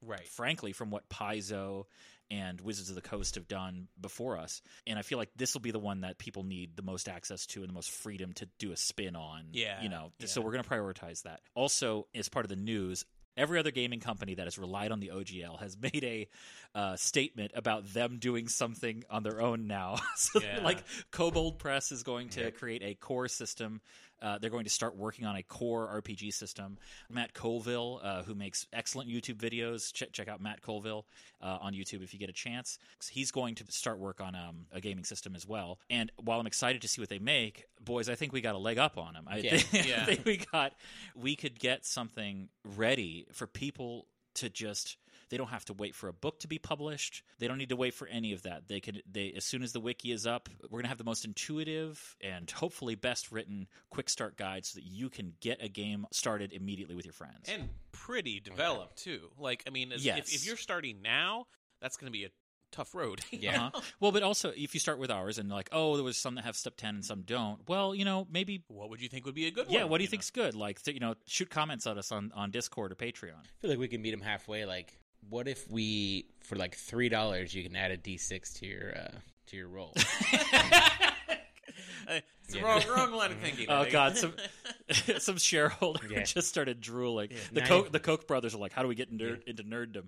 Right. 0.00 0.26
frankly, 0.26 0.72
from 0.72 0.90
what 0.90 1.08
Paizo 1.10 1.84
and 2.30 2.60
Wizards 2.60 2.88
of 2.88 2.94
the 2.94 3.02
Coast 3.02 3.36
have 3.36 3.48
done 3.48 3.88
before 4.00 4.38
us, 4.38 4.62
and 4.86 4.98
I 4.98 5.02
feel 5.02 5.18
like 5.18 5.30
this 5.36 5.54
will 5.54 5.60
be 5.60 5.70
the 5.70 5.78
one 5.78 6.00
that 6.02 6.18
people 6.18 6.42
need 6.42 6.76
the 6.76 6.82
most 6.82 7.08
access 7.08 7.46
to 7.46 7.60
and 7.60 7.68
the 7.68 7.74
most 7.74 7.90
freedom 7.90 8.32
to 8.34 8.48
do 8.58 8.72
a 8.72 8.76
spin 8.76 9.16
on. 9.16 9.46
Yeah, 9.52 9.82
you 9.82 9.88
know, 9.88 10.12
so 10.24 10.40
we're 10.40 10.52
going 10.52 10.64
to 10.64 10.68
prioritize 10.70 11.22
that. 11.22 11.40
Also, 11.54 12.06
as 12.14 12.28
part 12.28 12.44
of 12.44 12.48
the 12.50 12.56
news, 12.56 13.04
every 13.36 13.58
other 13.58 13.70
gaming 13.70 14.00
company 14.00 14.34
that 14.34 14.44
has 14.44 14.58
relied 14.58 14.90
on 14.92 14.98
the 15.00 15.08
OGL 15.14 15.60
has 15.60 15.76
made 15.80 16.02
a 16.04 16.28
uh, 16.74 16.96
statement 16.96 17.52
about 17.54 17.86
them 17.92 18.18
doing 18.18 18.48
something 18.48 19.04
on 19.10 19.22
their 19.22 19.40
own 19.40 19.66
now. 19.66 19.96
so, 20.16 20.40
Yeah. 20.40 20.60
like, 20.62 20.82
Kobold 21.10 21.58
Press 21.58 21.92
is 21.92 22.02
going 22.02 22.30
to 22.30 22.50
create 22.50 22.82
a 22.82 22.94
core 22.94 23.28
system. 23.28 23.80
Uh, 24.22 24.38
they're 24.38 24.50
going 24.50 24.64
to 24.64 24.70
start 24.70 24.96
working 24.96 25.24
on 25.26 25.36
a 25.36 25.42
core 25.42 26.00
RPG 26.02 26.32
system. 26.32 26.78
Matt 27.10 27.34
Colville, 27.34 28.00
uh, 28.02 28.22
who 28.22 28.34
makes 28.34 28.66
excellent 28.72 29.08
YouTube 29.10 29.36
videos, 29.36 29.92
check, 29.92 30.12
check 30.12 30.28
out 30.28 30.40
Matt 30.40 30.62
Colville 30.62 31.06
uh, 31.42 31.58
on 31.60 31.74
YouTube 31.74 32.02
if 32.02 32.12
you 32.12 32.18
get 32.18 32.30
a 32.30 32.32
chance. 32.32 32.78
He's 33.10 33.30
going 33.30 33.54
to 33.56 33.64
start 33.70 33.98
work 33.98 34.20
on 34.20 34.34
um, 34.34 34.66
a 34.72 34.80
gaming 34.80 35.04
system 35.04 35.34
as 35.36 35.46
well. 35.46 35.78
And 35.90 36.10
while 36.16 36.40
I'm 36.40 36.46
excited 36.46 36.82
to 36.82 36.88
see 36.88 37.00
what 37.00 37.08
they 37.10 37.18
make, 37.18 37.66
boys, 37.84 38.08
I 38.08 38.14
think 38.14 38.32
we 38.32 38.40
got 38.40 38.54
a 38.54 38.58
leg 38.58 38.78
up 38.78 38.96
on 38.98 39.14
them. 39.14 39.24
I, 39.28 39.38
Yeah. 39.38 39.56
think, 39.58 39.86
Yeah. 39.88 40.02
I 40.02 40.04
think 40.06 40.24
we 40.24 40.38
got 40.52 40.72
we 41.14 41.36
could 41.36 41.58
get 41.58 41.84
something 41.84 42.48
ready 42.64 43.26
for 43.32 43.46
people 43.46 44.06
to 44.34 44.48
just 44.48 44.96
they 45.30 45.36
don't 45.36 45.48
have 45.48 45.64
to 45.64 45.72
wait 45.72 45.94
for 45.94 46.08
a 46.08 46.12
book 46.12 46.38
to 46.40 46.48
be 46.48 46.58
published 46.58 47.22
they 47.38 47.48
don't 47.48 47.58
need 47.58 47.68
to 47.70 47.76
wait 47.76 47.94
for 47.94 48.06
any 48.08 48.32
of 48.32 48.42
that 48.42 48.68
they 48.68 48.80
could 48.80 49.02
they 49.10 49.32
as 49.36 49.44
soon 49.44 49.62
as 49.62 49.72
the 49.72 49.80
wiki 49.80 50.12
is 50.12 50.26
up 50.26 50.48
we're 50.64 50.68
going 50.78 50.82
to 50.84 50.88
have 50.88 50.98
the 50.98 51.04
most 51.04 51.24
intuitive 51.24 52.16
and 52.20 52.50
hopefully 52.50 52.94
best 52.94 53.32
written 53.32 53.66
quick 53.90 54.08
start 54.08 54.36
guide 54.36 54.64
so 54.64 54.76
that 54.78 54.84
you 54.84 55.08
can 55.08 55.32
get 55.40 55.62
a 55.62 55.68
game 55.68 56.06
started 56.12 56.52
immediately 56.52 56.94
with 56.94 57.04
your 57.04 57.12
friends 57.14 57.48
And 57.48 57.68
pretty 57.92 58.40
developed 58.40 58.98
too. 58.98 59.30
Like 59.38 59.64
I 59.66 59.70
mean, 59.70 59.92
as, 59.92 60.04
Yes. 60.04 60.28
if, 60.28 60.34
if 60.34 60.46
you're 60.46 60.56
starting 60.56 61.00
now, 61.02 61.46
that's 61.80 61.96
going 61.96 62.06
to 62.06 62.12
be 62.12 62.24
a 62.24 62.28
tough 62.72 62.94
road. 62.94 63.20
Yeah. 63.32 63.66
Uh-huh. 63.66 63.80
well 64.00 64.12
but 64.12 64.22
also 64.22 64.52
if 64.56 64.74
you 64.74 64.80
start 64.80 64.98
with 64.98 65.10
ours 65.10 65.38
and 65.38 65.48
like 65.48 65.68
oh 65.72 65.94
there 65.96 66.04
was 66.04 66.16
some 66.16 66.34
that 66.34 66.44
have 66.44 66.56
step 66.56 66.76
10 66.76 66.96
and 66.96 67.04
some 67.04 67.22
don't 67.22 67.60
well 67.68 67.94
you 67.94 68.04
know 68.04 68.26
maybe 68.30 68.64
What 68.68 68.90
would 68.90 69.00
you 69.00 69.08
think 69.08 69.24
would 69.24 69.34
be 69.34 69.46
a 69.46 69.50
good 69.50 69.66
yeah 69.70 69.82
one? 69.82 69.90
what 69.90 69.98
do 69.98 70.04
you 70.04 70.08
know? 70.08 70.10
think's 70.12 70.30
good 70.30 70.54
like 70.54 70.82
th- 70.82 70.94
you 70.94 71.00
know 71.00 71.14
shoot 71.26 71.48
comments 71.48 71.86
at 71.86 71.96
us 71.96 72.10
on 72.12 72.32
on 72.34 72.50
discord 72.50 72.92
or 72.92 72.96
patreon 72.96 73.38
I 73.38 73.60
feel 73.60 73.70
like 73.70 73.78
we 73.78 73.88
can 73.88 74.02
meet 74.02 74.10
them 74.10 74.20
halfway. 74.20 74.64
Like, 74.66 74.98
what 75.28 75.48
if 75.48 75.70
we, 75.70 76.26
for 76.40 76.56
like 76.56 76.74
three 76.76 77.08
dollars, 77.08 77.54
you 77.54 77.62
can 77.62 77.74
add 77.76 77.90
a 77.90 77.96
D 77.96 78.16
six 78.16 78.52
to 78.54 78.66
your 78.66 78.94
uh, 78.96 79.18
to 79.48 79.56
your 79.56 79.68
roll? 79.68 79.94
It's 82.48 82.54
Yeah. 82.54 82.62
wrong, 82.62 82.82
wrong 82.88 83.12
line 83.12 83.32
of 83.32 83.38
thinking. 83.38 83.66
Oh 83.70 83.80
think. 83.82 83.92
God! 83.92 84.16
Some 84.16 84.34
some 85.18 85.36
shareholder 85.36 86.06
Yeah. 86.08 86.22
just 86.22 86.48
started 86.48 86.80
drooling. 86.80 87.30
The 87.52 87.60
Nine- 87.60 87.68
Koch 87.68 87.90
the 87.90 87.98
Koch 87.98 88.26
brothers 88.28 88.54
are 88.54 88.58
like, 88.58 88.72
"How 88.72 88.82
do 88.82 88.88
we 88.88 88.94
get 88.94 89.12
nerd, 89.12 89.42
into 89.48 89.64
nerddom?" 89.64 90.04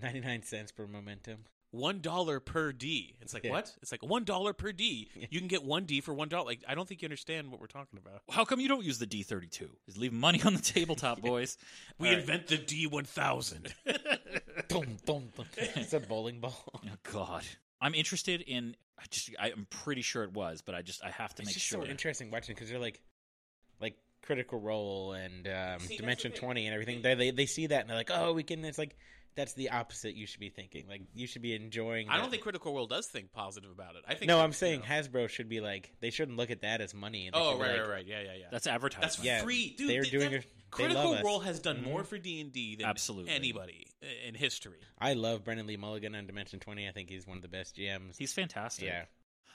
Ninety 0.00 0.20
nine 0.20 0.42
cents 0.42 0.72
per 0.72 0.86
momentum. 0.86 1.44
One 1.72 2.00
dollar 2.00 2.38
per 2.38 2.70
D. 2.70 3.16
It's 3.20 3.34
like 3.34 3.42
Yeah. 3.44 3.50
what? 3.50 3.72
It's 3.82 3.90
like 3.90 4.02
one 4.02 4.22
dollar 4.24 4.52
per 4.52 4.70
D. 4.72 5.08
You 5.30 5.38
can 5.40 5.48
get 5.48 5.64
one 5.64 5.84
D 5.84 6.00
for 6.00 6.14
one 6.14 6.28
dollar. 6.28 6.44
Like 6.44 6.62
I 6.68 6.74
don't 6.76 6.86
think 6.88 7.02
you 7.02 7.06
understand 7.06 7.50
what 7.50 7.60
we're 7.60 7.66
talking 7.66 7.98
about. 7.98 8.22
How 8.30 8.44
come 8.44 8.60
you 8.60 8.68
don't 8.68 8.84
use 8.84 8.98
the 8.98 9.06
D 9.06 9.22
thirty 9.24 9.48
two? 9.48 9.70
Is 9.88 9.96
leave 9.98 10.12
money 10.12 10.40
on 10.44 10.54
the 10.54 10.60
tabletop, 10.62 11.20
boys. 11.22 11.58
We 11.98 12.08
All 12.08 12.14
right. 12.14 12.20
invent 12.20 12.46
the 12.46 12.58
D 12.58 12.86
one 12.86 13.04
thousand. 13.04 13.74
It's 14.70 15.92
a 15.92 16.00
bowling 16.00 16.40
ball. 16.40 16.54
Oh 16.84 16.88
God, 17.12 17.42
I'm 17.80 17.94
interested 17.94 18.40
in. 18.42 18.76
I 18.98 19.04
just 19.10 19.30
I'm 19.40 19.66
pretty 19.70 20.02
sure 20.02 20.24
it 20.24 20.32
was, 20.32 20.62
but 20.62 20.74
I 20.74 20.82
just 20.82 21.02
I 21.04 21.10
have 21.10 21.34
to 21.36 21.42
It's 21.42 21.48
make 21.48 21.54
just 21.54 21.66
sure. 21.66 21.84
so 21.84 21.90
interesting 21.90 22.30
watching 22.30 22.54
because 22.54 22.68
they're 22.70 22.78
like, 22.78 23.00
like 23.80 23.96
Critical 24.22 24.60
Role 24.60 25.12
and 25.12 25.48
um, 25.48 25.80
See, 25.80 25.96
Dimension 25.96 26.30
the 26.30 26.36
thing. 26.36 26.44
Twenty 26.46 26.66
and 26.66 26.74
everything. 26.74 27.02
They, 27.02 27.14
they 27.14 27.30
they 27.30 27.46
see 27.46 27.66
that 27.68 27.80
and 27.80 27.90
they're 27.90 27.96
like, 27.96 28.10
oh, 28.12 28.32
we 28.32 28.42
can. 28.42 28.64
It's 28.64 28.78
like 28.78 28.96
that's 29.34 29.54
the 29.54 29.70
opposite. 29.70 30.14
You 30.14 30.26
should 30.26 30.40
be 30.40 30.48
thinking 30.50 30.86
like 30.88 31.02
you 31.14 31.26
should 31.26 31.42
be 31.42 31.54
enjoying. 31.54 32.08
I 32.08 32.16
don't 32.18 32.30
think 32.30 32.42
Critical 32.42 32.74
Role 32.74 32.86
does 32.86 33.06
think 33.06 33.32
positive 33.32 33.70
about 33.70 33.96
it. 33.96 34.02
I 34.06 34.14
think 34.14 34.28
No, 34.28 34.40
I'm 34.40 34.52
saying 34.52 34.80
know- 34.80 34.86
Hasbro 34.86 35.28
should 35.28 35.48
be 35.48 35.60
like 35.60 35.92
they 36.00 36.10
shouldn't 36.10 36.36
look 36.36 36.50
at 36.50 36.62
that 36.62 36.80
as 36.80 36.94
money. 36.94 37.26
and 37.26 37.34
they 37.34 37.38
Oh 37.40 37.58
right, 37.58 37.72
like, 37.72 37.80
right, 37.80 37.88
right. 37.88 38.06
Yeah, 38.06 38.20
yeah, 38.22 38.34
yeah. 38.38 38.46
That's 38.50 38.66
advertising. 38.66 39.02
That's 39.02 39.24
Yeah, 39.24 39.42
free, 39.42 39.74
dude. 39.76 39.88
they're 39.90 40.02
th- 40.02 40.12
doing 40.12 40.30
that- 40.32 40.36
it- 40.38 40.46
they 40.72 40.76
Critical 40.84 41.10
love 41.10 41.18
us. 41.18 41.24
Role 41.24 41.40
has 41.40 41.60
done 41.60 41.78
Mhm. 41.80 41.84
more 41.84 42.02
for 42.04 42.16
D 42.16 42.40
and 42.40 42.50
D 42.50 42.76
than 42.76 42.86
Absolutely. 42.86 43.30
anybody 43.32 43.86
in 44.24 44.34
history. 44.34 44.78
I 44.98 45.12
love 45.12 45.44
Brennan 45.44 45.66
Lee 45.66 45.76
Mulligan 45.76 46.14
on 46.14 46.26
Dimension 46.26 46.60
20. 46.60 46.88
I 46.88 46.92
think 46.92 47.10
he's 47.10 47.26
one 47.26 47.36
of 47.36 47.42
the 47.42 47.48
best 47.48 47.76
GMs. 47.76 48.16
He's 48.16 48.32
fantastic. 48.32 48.86
yeah. 48.86 49.04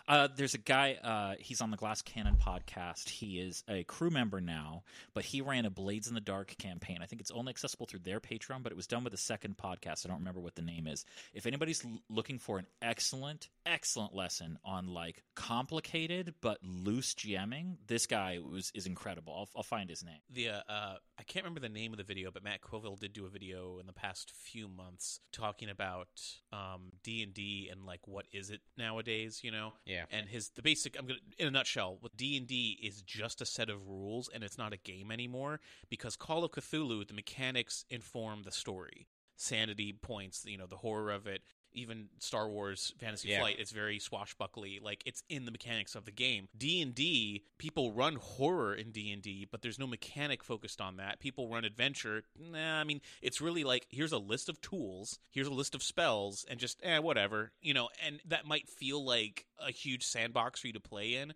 Uh, 0.08 0.30
there's 0.36 0.54
a 0.54 0.60
guy. 0.60 0.98
Uh, 1.04 1.36
he's 1.40 1.60
on 1.60 1.70
the 1.70 1.78
Glass 1.78 2.02
Cannon 2.02 2.38
podcast. 2.38 3.10
He 3.10 3.40
is 3.40 3.64
a 3.68 3.84
crew 3.84 4.10
member 4.10 4.40
now, 4.40 4.84
but 5.14 5.26
he 5.26 5.42
ran 5.42 5.66
a 5.66 5.70
Blades 5.70 6.08
in 6.08 6.14
the 6.14 6.22
Dark 6.22 6.56
campaign. 6.58 7.00
I 7.02 7.06
think 7.06 7.22
it's 7.22 7.32
only 7.32 7.50
accessible 7.50 7.86
through 7.86 8.00
their 8.00 8.20
Patreon, 8.20 8.64
but 8.64 8.72
it 8.72 8.76
was 8.76 8.88
done 8.88 9.04
with 9.04 9.14
a 9.14 9.18
second 9.18 9.58
podcast. 9.58 10.06
I 10.06 10.10
don't 10.10 10.20
remember 10.20 10.40
what 10.40 10.56
the 10.56 10.62
name 10.62 10.88
is. 10.88 11.06
If 11.34 11.46
anybody's 11.46 11.84
l- 11.84 12.00
looking 12.10 12.40
for 12.40 12.58
an 12.58 12.68
excellent, 12.82 13.50
excellent 13.66 14.16
lesson 14.16 14.58
on 14.64 14.88
like 14.94 15.24
complicated 15.36 16.36
but 16.42 16.60
loose 16.64 17.14
GMing, 17.14 17.76
this 17.88 18.06
guy 18.06 18.40
was 18.40 18.72
is 18.74 18.86
incredible. 18.86 19.34
I'll, 19.36 19.50
I'll 19.58 19.64
find 19.64 19.90
his 19.90 20.06
name. 20.06 20.20
The 20.30 20.50
uh, 20.50 20.62
uh, 20.70 20.96
I 21.20 21.24
can't 21.24 21.44
remember 21.44 21.60
the 21.60 21.70
name 21.70 21.94
of 21.94 21.98
the 21.98 22.04
video, 22.04 22.30
but 22.30 22.44
Matt 22.44 22.62
Colville 22.62 22.96
did 22.96 23.12
do 23.12 23.26
a 23.26 23.30
video 23.30 23.80
in 23.80 23.88
the 23.88 23.94
past 23.94 24.32
few 24.32 24.68
months 24.68 25.20
talking 25.32 25.70
about 25.70 26.08
um, 26.54 26.92
D 27.04 27.24
and 27.24 27.34
D 27.34 27.70
and 27.72 27.86
like 27.86 28.08
what 28.08 28.28
is 28.32 28.52
it 28.52 28.62
nowadays, 28.78 29.42
you 29.44 29.50
know? 29.50 29.74
Yeah. 29.86 30.06
And 30.12 30.30
his 30.30 30.50
the 30.50 30.62
basic 30.62 30.98
I'm 30.98 31.08
gonna 31.08 31.20
in 31.40 31.48
a 31.48 31.52
nutshell, 31.52 32.00
D 32.16 32.38
and 32.38 32.46
D 32.46 32.80
is 32.84 33.02
just 33.02 33.42
a 33.42 33.46
set 33.46 33.70
of 33.70 33.88
rules 33.88 34.30
and 34.34 34.44
it's 34.44 34.58
not 34.58 34.74
a 34.74 34.78
game 34.78 35.12
anymore 35.12 35.60
because 35.90 36.16
Call 36.16 36.44
of 36.44 36.52
Cthulhu, 36.52 37.08
the 37.08 37.14
mechanics 37.16 37.84
inform 37.90 38.44
the 38.44 38.52
story. 38.52 39.08
Sanity 39.36 39.94
points, 39.94 40.46
you 40.48 40.58
know, 40.58 40.68
the 40.68 40.78
horror 40.78 41.12
of 41.12 41.28
it. 41.28 41.42
Even 41.78 42.10
Star 42.20 42.50
Wars 42.50 42.94
Fantasy 43.00 43.30
Yeah. 43.30 43.40
Flight, 43.40 43.58
it's 43.60 43.72
very 43.72 44.00
swashbuckly. 44.00 44.80
Like 44.84 45.04
it's 45.06 45.24
in 45.30 45.46
the 45.46 45.52
mechanics 45.52 45.96
of 45.96 46.06
the 46.06 46.12
game. 46.12 46.48
D 46.58 46.82
and 46.82 46.94
D, 46.94 47.44
people 47.58 47.92
run 47.92 48.16
horror 48.16 48.74
in 48.74 48.92
D 48.92 49.12
and 49.12 49.22
D, 49.22 49.48
but 49.50 49.62
there's 49.62 49.80
no 49.80 49.88
mechanic 49.88 50.44
focused 50.44 50.82
on 50.82 50.98
that. 50.98 51.20
People 51.20 51.50
run 51.50 51.66
adventure. 51.66 52.24
Nah, 52.40 52.80
I 52.80 52.84
mean, 52.84 53.02
it's 53.22 53.42
really 53.42 53.64
like 53.64 53.88
here's 53.90 54.12
a 54.12 54.18
list 54.18 54.50
of 54.50 54.60
tools, 54.62 55.20
here's 55.32 55.48
a 55.48 55.54
list 55.54 55.76
of 55.76 55.84
spells, 55.84 56.46
and 56.50 56.60
just 56.60 56.80
eh, 56.84 57.00
whatever, 57.00 57.52
you 57.62 57.74
know. 57.74 57.90
And 58.06 58.20
that 58.26 58.46
might 58.46 58.68
feel 58.68 59.04
like 59.04 59.46
a 59.60 59.72
huge 59.72 60.06
sandbox 60.06 60.62
for 60.62 60.68
you 60.68 60.74
to 60.74 60.80
play 60.80 61.16
in, 61.16 61.34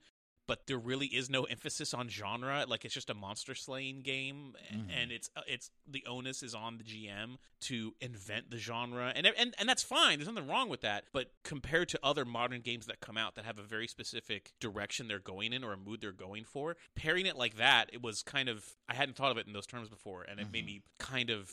but 0.51 0.67
there 0.67 0.77
really 0.77 1.05
is 1.07 1.29
no 1.29 1.45
emphasis 1.45 1.93
on 1.93 2.09
genre. 2.09 2.65
Like 2.67 2.83
it's 2.83 2.93
just 2.93 3.09
a 3.09 3.13
monster 3.13 3.55
slaying 3.55 4.01
game, 4.01 4.53
Mhm. 4.73 4.89
and 4.93 5.09
it's 5.09 5.29
uh, 5.37 5.43
it's 5.47 5.71
the 5.87 6.05
onus 6.05 6.43
is 6.43 6.53
on 6.53 6.77
the 6.77 6.83
GM 6.83 7.37
to 7.61 7.95
invent 8.01 8.49
the 8.51 8.57
genre, 8.57 9.13
and 9.15 9.25
and 9.25 9.55
and 9.57 9.69
that's 9.69 9.81
fine. 9.81 10.19
There's 10.19 10.27
nothing 10.27 10.49
wrong 10.49 10.67
with 10.67 10.81
that. 10.81 11.05
But 11.13 11.31
compared 11.45 11.87
to 11.89 11.99
other 12.03 12.25
modern 12.25 12.59
games 12.59 12.85
that 12.87 12.99
come 12.99 13.15
out 13.15 13.35
that 13.35 13.45
have 13.45 13.59
a 13.59 13.63
very 13.63 13.87
specific 13.87 14.51
direction 14.59 15.07
they're 15.07 15.19
going 15.19 15.53
in 15.53 15.63
or 15.63 15.71
a 15.71 15.77
mood 15.77 16.01
they're 16.01 16.11
going 16.11 16.43
for, 16.43 16.75
pairing 16.95 17.25
it 17.27 17.37
like 17.37 17.55
that, 17.55 17.89
it 17.93 18.01
was 18.01 18.21
kind 18.21 18.49
of 18.49 18.75
I 18.89 18.95
hadn't 18.95 19.15
thought 19.15 19.31
of 19.31 19.37
it 19.37 19.47
in 19.47 19.53
those 19.53 19.67
terms 19.67 19.87
before, 19.87 20.23
and 20.23 20.37
it 20.41 20.51
made 20.51 20.63
Mhm. 20.63 20.67
me 20.67 20.81
kind 20.99 21.29
of 21.29 21.49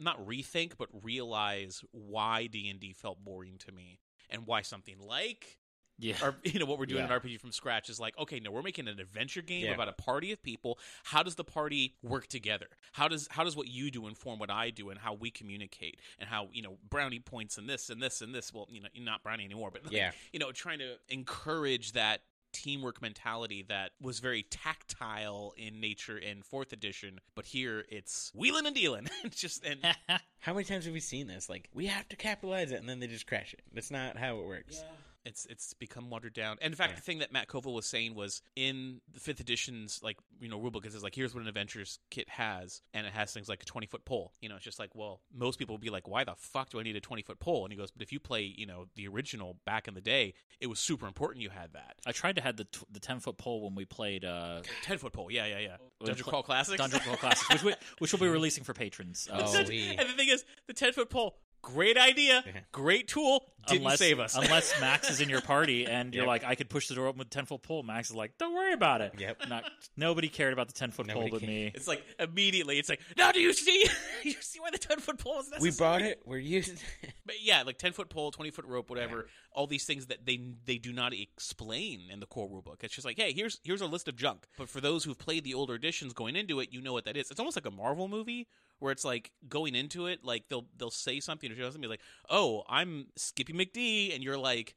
not 0.00 0.18
rethink 0.26 0.78
but 0.78 0.88
realize 1.04 1.84
why 1.90 2.46
D&D 2.46 2.94
felt 2.94 3.22
boring 3.22 3.58
to 3.58 3.72
me 3.72 4.00
and 4.30 4.46
why 4.46 4.62
something 4.62 4.98
like 5.00 5.57
Yeah. 5.98 6.14
or 6.22 6.36
you 6.44 6.58
know 6.60 6.66
what 6.66 6.78
we're 6.78 6.86
doing 6.86 7.04
Yeah. 7.06 7.14
in 7.14 7.20
RPG 7.20 7.40
from 7.40 7.52
scratch 7.52 7.90
is 7.90 7.98
like 7.98 8.16
okay 8.18 8.38
no 8.40 8.50
we're 8.50 8.62
making 8.62 8.86
an 8.88 8.98
adventure 9.00 9.42
game 9.42 9.64
Yeah. 9.64 9.74
about 9.74 9.88
a 9.88 9.92
party 9.92 10.32
of 10.32 10.42
people 10.42 10.78
how 11.04 11.22
does 11.22 11.34
the 11.34 11.44
party 11.44 11.94
work 12.02 12.26
together 12.28 12.66
how 12.92 13.08
does 13.08 13.26
how 13.30 13.44
does 13.44 13.56
what 13.56 13.68
you 13.68 13.90
do 13.90 14.06
inform 14.06 14.38
what 14.38 14.50
I 14.50 14.70
do 14.70 14.90
and 14.90 14.98
how 14.98 15.14
we 15.14 15.30
communicate 15.30 15.98
and 16.18 16.28
how 16.28 16.48
you 16.52 16.62
know 16.62 16.78
brownie 16.88 17.18
points 17.20 17.58
and 17.58 17.68
this 17.68 17.90
and 17.90 18.00
this 18.02 18.20
and 18.20 18.34
this 18.34 18.52
well 18.54 18.66
you 18.70 18.80
know 18.80 18.88
you're 18.94 19.04
not 19.04 19.22
brownie 19.22 19.44
anymore 19.44 19.70
but 19.72 19.84
like, 19.84 19.92
Yeah. 19.92 20.12
you 20.32 20.38
know 20.38 20.52
trying 20.52 20.78
to 20.78 20.94
encourage 21.08 21.92
that 21.92 22.20
teamwork 22.50 23.02
mentality 23.02 23.62
that 23.68 23.90
was 24.00 24.20
very 24.20 24.42
tactile 24.44 25.52
in 25.58 25.80
nature 25.80 26.16
in 26.16 26.40
fourth 26.42 26.72
edition 26.72 27.20
but 27.34 27.44
here 27.44 27.84
it's 27.90 28.32
wheeling 28.34 28.64
and 28.66 28.74
dealing 28.74 29.06
it's 29.24 29.40
just 29.40 29.64
and 29.64 29.80
How 30.40 30.54
many 30.54 30.64
times 30.64 30.84
have 30.84 30.94
we 30.94 31.00
seen 31.00 31.26
this? 31.26 31.48
Like, 31.50 31.68
we 31.74 31.86
have 31.86 32.08
to 32.10 32.16
capitalize 32.16 32.70
it, 32.70 32.76
and 32.76 32.88
then 32.88 33.00
they 33.00 33.08
just 33.08 33.26
crash 33.26 33.52
it. 33.54 33.60
That's 33.74 33.90
not 33.90 34.16
how 34.16 34.38
it 34.38 34.46
works. 34.46 34.84
It's 35.24 35.46
it's 35.46 35.74
become 35.74 36.08
watered 36.10 36.32
down. 36.32 36.56
And 36.62 36.72
in 36.72 36.76
fact, 36.76 36.92
Yeah. 36.92 36.96
the 36.96 37.02
thing 37.02 37.18
that 37.18 37.32
Matt 37.32 37.48
Colville 37.48 37.74
was 37.74 37.86
saying 37.86 38.14
was 38.14 38.40
in 38.56 39.00
the 39.12 39.20
fifth 39.20 39.40
edition's 39.40 40.00
like 40.02 40.16
you 40.40 40.48
know 40.48 40.58
rulebook, 40.58 40.86
it 40.86 40.92
says 40.92 41.02
like 41.02 41.14
here's 41.14 41.34
what 41.34 41.42
an 41.42 41.48
adventures 41.48 41.98
kit 42.10 42.28
has, 42.28 42.80
and 42.94 43.06
it 43.06 43.12
has 43.12 43.32
things 43.32 43.48
like 43.48 43.62
a 43.62 43.66
twenty 43.66 43.86
foot 43.86 44.04
pole. 44.04 44.32
You 44.40 44.48
know, 44.48 44.56
it's 44.56 44.64
just 44.64 44.78
like 44.78 44.94
well, 44.94 45.20
most 45.34 45.58
people 45.58 45.74
would 45.74 45.82
be 45.82 45.90
like, 45.90 46.08
why 46.08 46.24
the 46.24 46.34
fuck 46.36 46.70
do 46.70 46.80
I 46.80 46.82
need 46.82 46.96
a 46.96 47.00
twenty 47.00 47.22
foot 47.22 47.40
pole? 47.40 47.64
And 47.64 47.72
he 47.72 47.78
goes, 47.78 47.90
but 47.90 48.02
if 48.02 48.12
you 48.12 48.20
play 48.20 48.42
you 48.56 48.66
know 48.66 48.86
the 48.94 49.06
original 49.08 49.56
back 49.66 49.86
in 49.88 49.94
the 49.94 50.00
day, 50.00 50.34
it 50.60 50.66
was 50.68 50.78
super 50.78 51.06
important 51.06 51.42
you 51.42 51.50
had 51.50 51.72
that 51.74 51.96
I 52.06 52.12
tried 52.12 52.36
to 52.36 52.42
have 52.42 52.56
the 52.56 52.64
t- 52.64 52.86
the 52.90 53.00
ten 53.00 53.20
foot 53.20 53.36
pole 53.38 53.62
when 53.64 53.74
we 53.74 53.84
played 53.84 54.24
uh, 54.24 54.62
ten 54.82 54.98
foot 54.98 55.12
pole. 55.12 55.30
Yeah, 55.30 55.46
yeah, 55.46 55.58
yeah. 55.58 55.76
Dungeon 56.04 56.24
Crawl 56.24 56.42
Classics. 56.42 56.78
Dungeon 56.78 57.00
Crawl 57.00 57.16
Classics, 57.16 57.50
which 57.50 57.62
we, 57.64 57.74
which 57.98 58.12
we'll 58.12 58.20
be 58.20 58.28
releasing 58.32 58.64
for 58.64 58.72
patrons. 58.72 59.28
Oh, 59.32 59.38
and 59.58 59.66
the 59.68 60.14
thing 60.16 60.28
is, 60.28 60.44
the 60.68 60.72
ten 60.74 60.92
foot 60.92 61.10
pole. 61.10 61.36
Great 61.60 61.98
idea, 61.98 62.44
great 62.70 63.08
tool. 63.08 63.44
Didn't 63.70 63.82
unless, 63.82 63.98
save 63.98 64.18
us. 64.20 64.34
unless 64.36 64.72
Max 64.80 65.10
is 65.10 65.20
in 65.20 65.28
your 65.28 65.40
party 65.40 65.86
and 65.86 66.14
you're 66.14 66.24
Yep. 66.24 66.28
like, 66.28 66.44
I 66.44 66.54
could 66.54 66.68
push 66.68 66.88
the 66.88 66.94
door 66.94 67.06
open 67.06 67.18
with 67.18 67.28
a 67.28 67.30
ten 67.30 67.44
foot 67.46 67.62
pole. 67.62 67.82
Max 67.82 68.10
is 68.10 68.16
like, 68.16 68.38
Don't 68.38 68.54
worry 68.54 68.72
about 68.72 69.00
it. 69.00 69.14
Yep. 69.18 69.48
Not, 69.48 69.64
nobody 69.96 70.28
cared 70.28 70.52
about 70.52 70.66
the 70.68 70.74
ten 70.74 70.90
foot 70.90 71.08
pole 71.08 71.22
Nobody 71.24 71.30
but 71.46 71.48
me. 71.48 71.72
It's 71.74 71.88
like 71.88 72.04
immediately. 72.18 72.78
It's 72.78 72.88
like 72.88 73.00
now. 73.16 73.32
Do 73.32 73.40
you 73.40 73.52
see? 73.52 73.86
you 74.22 74.32
see 74.40 74.60
why 74.60 74.70
the 74.70 74.78
ten 74.78 74.98
foot 74.98 75.18
pole 75.18 75.40
is 75.40 75.50
necessary? 75.50 75.70
We 75.70 75.76
brought 75.76 76.02
it. 76.02 76.22
We're 76.24 76.38
using. 76.38 76.76
But 77.26 77.42
yeah, 77.42 77.62
like 77.62 77.76
ten 77.76 77.92
foot 77.92 78.08
pole, 78.08 78.30
twenty 78.30 78.50
foot 78.50 78.64
rope, 78.64 78.88
whatever. 78.88 79.26
All 79.52 79.66
these 79.66 79.84
things 79.84 80.06
that 80.06 80.24
they 80.24 80.40
they 80.64 80.78
do 80.78 80.94
not 80.94 81.12
explain 81.12 82.08
in 82.10 82.20
the 82.20 82.26
core 82.26 82.48
rulebook. 82.48 82.82
It's 82.82 82.94
just 82.94 83.04
like, 83.04 83.18
hey, 83.18 83.32
here's 83.32 83.60
here's 83.64 83.82
a 83.82 83.86
list 83.86 84.08
of 84.08 84.16
junk. 84.16 84.46
But 84.56 84.70
for 84.70 84.80
those 84.80 85.04
who've 85.04 85.18
played 85.18 85.44
the 85.44 85.52
older 85.52 85.74
editions, 85.74 86.14
going 86.14 86.36
into 86.36 86.60
it, 86.60 86.72
you 86.72 86.80
know 86.80 86.94
what 86.94 87.04
that 87.04 87.16
is. 87.18 87.30
It's 87.30 87.38
almost 87.38 87.56
like 87.56 87.66
a 87.66 87.70
Marvel 87.70 88.08
movie 88.08 88.48
where 88.78 88.92
it's 88.92 89.04
like 89.04 89.30
going 89.48 89.74
into 89.74 90.06
it, 90.06 90.24
like 90.24 90.48
they'll 90.48 90.64
they'll 90.78 90.90
say 90.90 91.20
something 91.20 91.50
or 91.52 91.56
show 91.56 91.70
something 91.70 91.90
like, 91.90 92.00
oh, 92.30 92.62
I'm 92.68 93.08
Skippy 93.16 93.52
McD, 93.58 94.14
and 94.14 94.22
you're 94.24 94.38
like, 94.38 94.74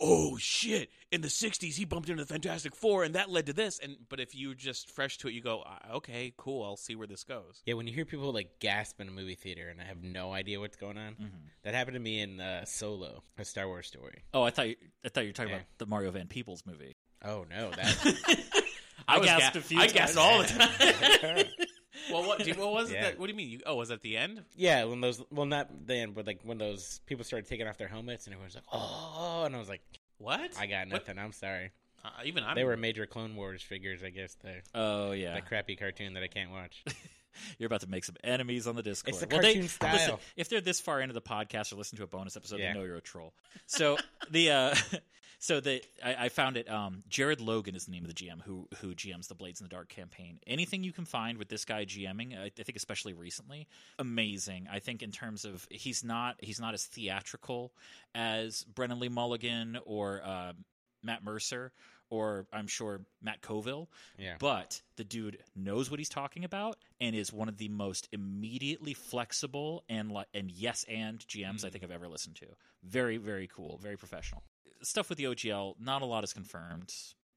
oh 0.00 0.36
shit, 0.38 0.90
in 1.10 1.20
the 1.20 1.28
'60s 1.28 1.74
he 1.74 1.84
bumped 1.84 2.08
into 2.08 2.24
the 2.24 2.32
Fantastic 2.32 2.74
Four, 2.74 3.04
and 3.04 3.14
that 3.14 3.30
led 3.30 3.46
to 3.46 3.52
this. 3.52 3.78
And 3.78 3.96
but 4.08 4.18
if 4.20 4.34
you're 4.34 4.54
just 4.54 4.90
fresh 4.90 5.18
to 5.18 5.28
it, 5.28 5.34
you 5.34 5.42
go, 5.42 5.62
"Ah, 5.66 5.78
okay, 5.96 6.32
cool, 6.36 6.64
I'll 6.64 6.76
see 6.76 6.94
where 6.96 7.06
this 7.06 7.24
goes. 7.24 7.62
Yeah, 7.66 7.74
when 7.74 7.86
you 7.86 7.92
hear 7.94 8.04
people 8.04 8.32
like 8.32 8.58
gasp 8.58 9.00
in 9.00 9.08
a 9.08 9.12
movie 9.12 9.34
theater 9.34 9.68
and 9.68 9.80
I 9.80 9.84
have 9.84 10.02
no 10.02 10.32
idea 10.32 10.58
what's 10.60 10.76
going 10.76 10.98
on, 10.98 11.14
Mhm. 11.14 11.30
that 11.64 11.74
happened 11.74 11.94
to 11.94 12.00
me 12.00 12.20
in 12.20 12.40
uh, 12.40 12.64
Solo, 12.64 13.22
a 13.38 13.44
Star 13.44 13.66
Wars 13.68 13.86
story. 13.86 14.22
Oh, 14.34 14.42
I 14.42 14.50
thought 14.50 14.68
you, 14.68 14.76
I 15.04 15.08
thought 15.10 15.22
you 15.24 15.28
were 15.28 15.34
talking 15.34 15.50
Yeah. 15.50 15.56
about 15.56 15.66
the 15.78 15.86
Mario 15.86 16.10
Van 16.10 16.26
Peebles 16.28 16.64
movie. 16.66 16.96
Oh 17.24 17.44
no, 17.48 17.70
that 17.76 18.64
I 19.08 19.18
was 19.18 19.26
gasped 19.26 19.54
ga- 19.54 19.58
a 19.58 19.62
few 19.62 19.78
I 19.78 19.86
times. 19.86 19.92
gasped 19.92 20.18
all 20.18 20.38
the 20.42 20.48
time. 20.48 21.44
well, 22.10 22.26
what, 22.26 22.38
do 22.38 22.44
you- 22.50 22.54
what 22.54 22.72
was 22.72 22.90
it? 22.90 22.94
Yeah. 22.94 23.02
That, 23.10 23.18
what 23.18 23.26
do 23.26 23.32
you 23.32 23.36
mean? 23.36 23.48
You, 23.50 23.60
oh, 23.66 23.76
was 23.76 23.90
that 23.90 24.02
the 24.02 24.16
end? 24.16 24.42
yeah, 24.56 24.84
when 24.84 25.00
those 25.00 25.22
well 25.30 25.46
not 25.46 25.86
then, 25.86 26.12
but 26.12 26.26
like 26.26 26.40
when 26.42 26.58
those 26.58 27.00
people 27.06 27.24
started 27.24 27.48
taking 27.48 27.66
off 27.66 27.78
their 27.78 27.88
helmets 27.88 28.26
and 28.26 28.34
everyone's 28.34 28.54
like, 28.54 28.64
oh, 28.72 29.42
and 29.46 29.54
I 29.54 29.58
was 29.58 29.68
like, 29.68 29.82
What? 30.18 30.52
I 30.58 30.66
got 30.66 30.86
What? 30.86 30.88
nothing. 31.06 31.18
I'm 31.18 31.32
sorry. 31.32 31.70
Uh, 32.04 32.08
even 32.24 32.42
I'm. 32.42 32.56
They 32.56 32.64
were 32.64 32.76
major 32.76 33.06
Clone 33.06 33.36
Wars 33.36 33.62
figures, 33.62 34.02
I 34.02 34.10
guess. 34.10 34.34
The 34.42 34.54
Oh 34.74 35.12
yeah, 35.12 35.34
that 35.34 35.46
crappy 35.46 35.76
cartoon 35.76 36.14
that 36.14 36.22
I 36.22 36.26
can't 36.28 36.50
watch. 36.50 36.82
you're 37.58 37.68
about 37.68 37.80
to 37.82 37.86
make 37.88 38.04
some 38.04 38.16
enemies 38.24 38.66
on 38.66 38.74
the 38.74 38.82
Discord. 38.82 39.14
It's 39.14 39.20
the 39.20 39.28
well, 39.30 39.40
they, 39.40 39.52
cartoon 39.54 39.68
style. 39.68 39.92
Listen, 39.92 40.16
if 40.36 40.48
they're 40.48 40.60
this 40.60 40.80
far 40.80 41.00
into 41.00 41.14
the 41.14 41.22
podcast 41.22 41.72
or 41.72 41.76
listen 41.76 41.96
to 41.98 42.04
a 42.04 42.08
bonus 42.08 42.36
episode, 42.36 42.58
Yeah. 42.58 42.72
they 42.72 42.78
know 42.80 42.84
you're 42.84 42.96
a 42.96 43.00
troll. 43.00 43.32
So 43.66 43.98
the 44.30 44.50
uh, 44.50 44.74
so 45.42 45.58
the 45.58 45.82
I, 46.04 46.26
I 46.26 46.28
found 46.28 46.56
it. 46.56 46.70
Um, 46.70 47.02
Jared 47.08 47.40
Logan 47.40 47.74
is 47.74 47.86
the 47.86 47.90
name 47.90 48.04
of 48.04 48.14
the 48.14 48.14
GM 48.14 48.40
who 48.42 48.68
who 48.80 48.94
GMs 48.94 49.26
the 49.26 49.34
Blades 49.34 49.60
in 49.60 49.64
the 49.64 49.68
Dark 49.74 49.88
campaign. 49.88 50.38
Anything 50.46 50.84
you 50.84 50.92
can 50.92 51.04
find 51.04 51.36
with 51.36 51.48
this 51.48 51.64
guy 51.64 51.84
GMing, 51.84 52.38
I, 52.40 52.44
I 52.44 52.62
think 52.62 52.76
especially 52.76 53.12
recently, 53.12 53.66
amazing. 53.98 54.68
I 54.70 54.78
think 54.78 55.02
in 55.02 55.10
terms 55.10 55.44
of 55.44 55.66
he's 55.68 56.04
not 56.04 56.36
he's 56.38 56.60
not 56.60 56.74
as 56.74 56.84
theatrical 56.86 57.72
as 58.14 58.62
Brennan 58.64 59.00
Lee 59.00 59.08
Mulligan 59.08 59.78
or 59.84 60.22
uh, 60.24 60.52
Matt 61.02 61.24
Mercer. 61.24 61.72
Or 62.10 62.46
I'm 62.52 62.66
sure 62.66 63.00
Matt 63.22 63.40
Colville, 63.40 63.88
Yeah. 64.18 64.34
but 64.38 64.82
the 64.96 65.02
dude 65.04 65.38
knows 65.56 65.90
what 65.90 65.98
he's 65.98 66.10
talking 66.10 66.44
about 66.44 66.76
and 67.00 67.16
is 67.16 67.32
one 67.32 67.48
of 67.48 67.56
the 67.56 67.70
most 67.70 68.06
immediately 68.12 68.92
flexible 68.92 69.82
and 69.88 70.12
and 70.34 70.50
yes 70.50 70.84
and 70.90 71.20
GMs 71.20 71.64
I 71.64 71.70
think 71.70 71.82
I've 71.82 71.90
ever 71.90 72.08
listened 72.08 72.36
to. 72.36 72.46
Very 72.84 73.16
very 73.16 73.48
cool, 73.48 73.78
very 73.82 73.96
professional. 73.96 74.42
Stuff 74.82 75.08
with 75.08 75.18
the 75.18 75.24
OGL, 75.24 75.74
not 75.80 76.02
a 76.02 76.04
lot 76.06 76.24
is 76.24 76.32
confirmed. 76.32 76.92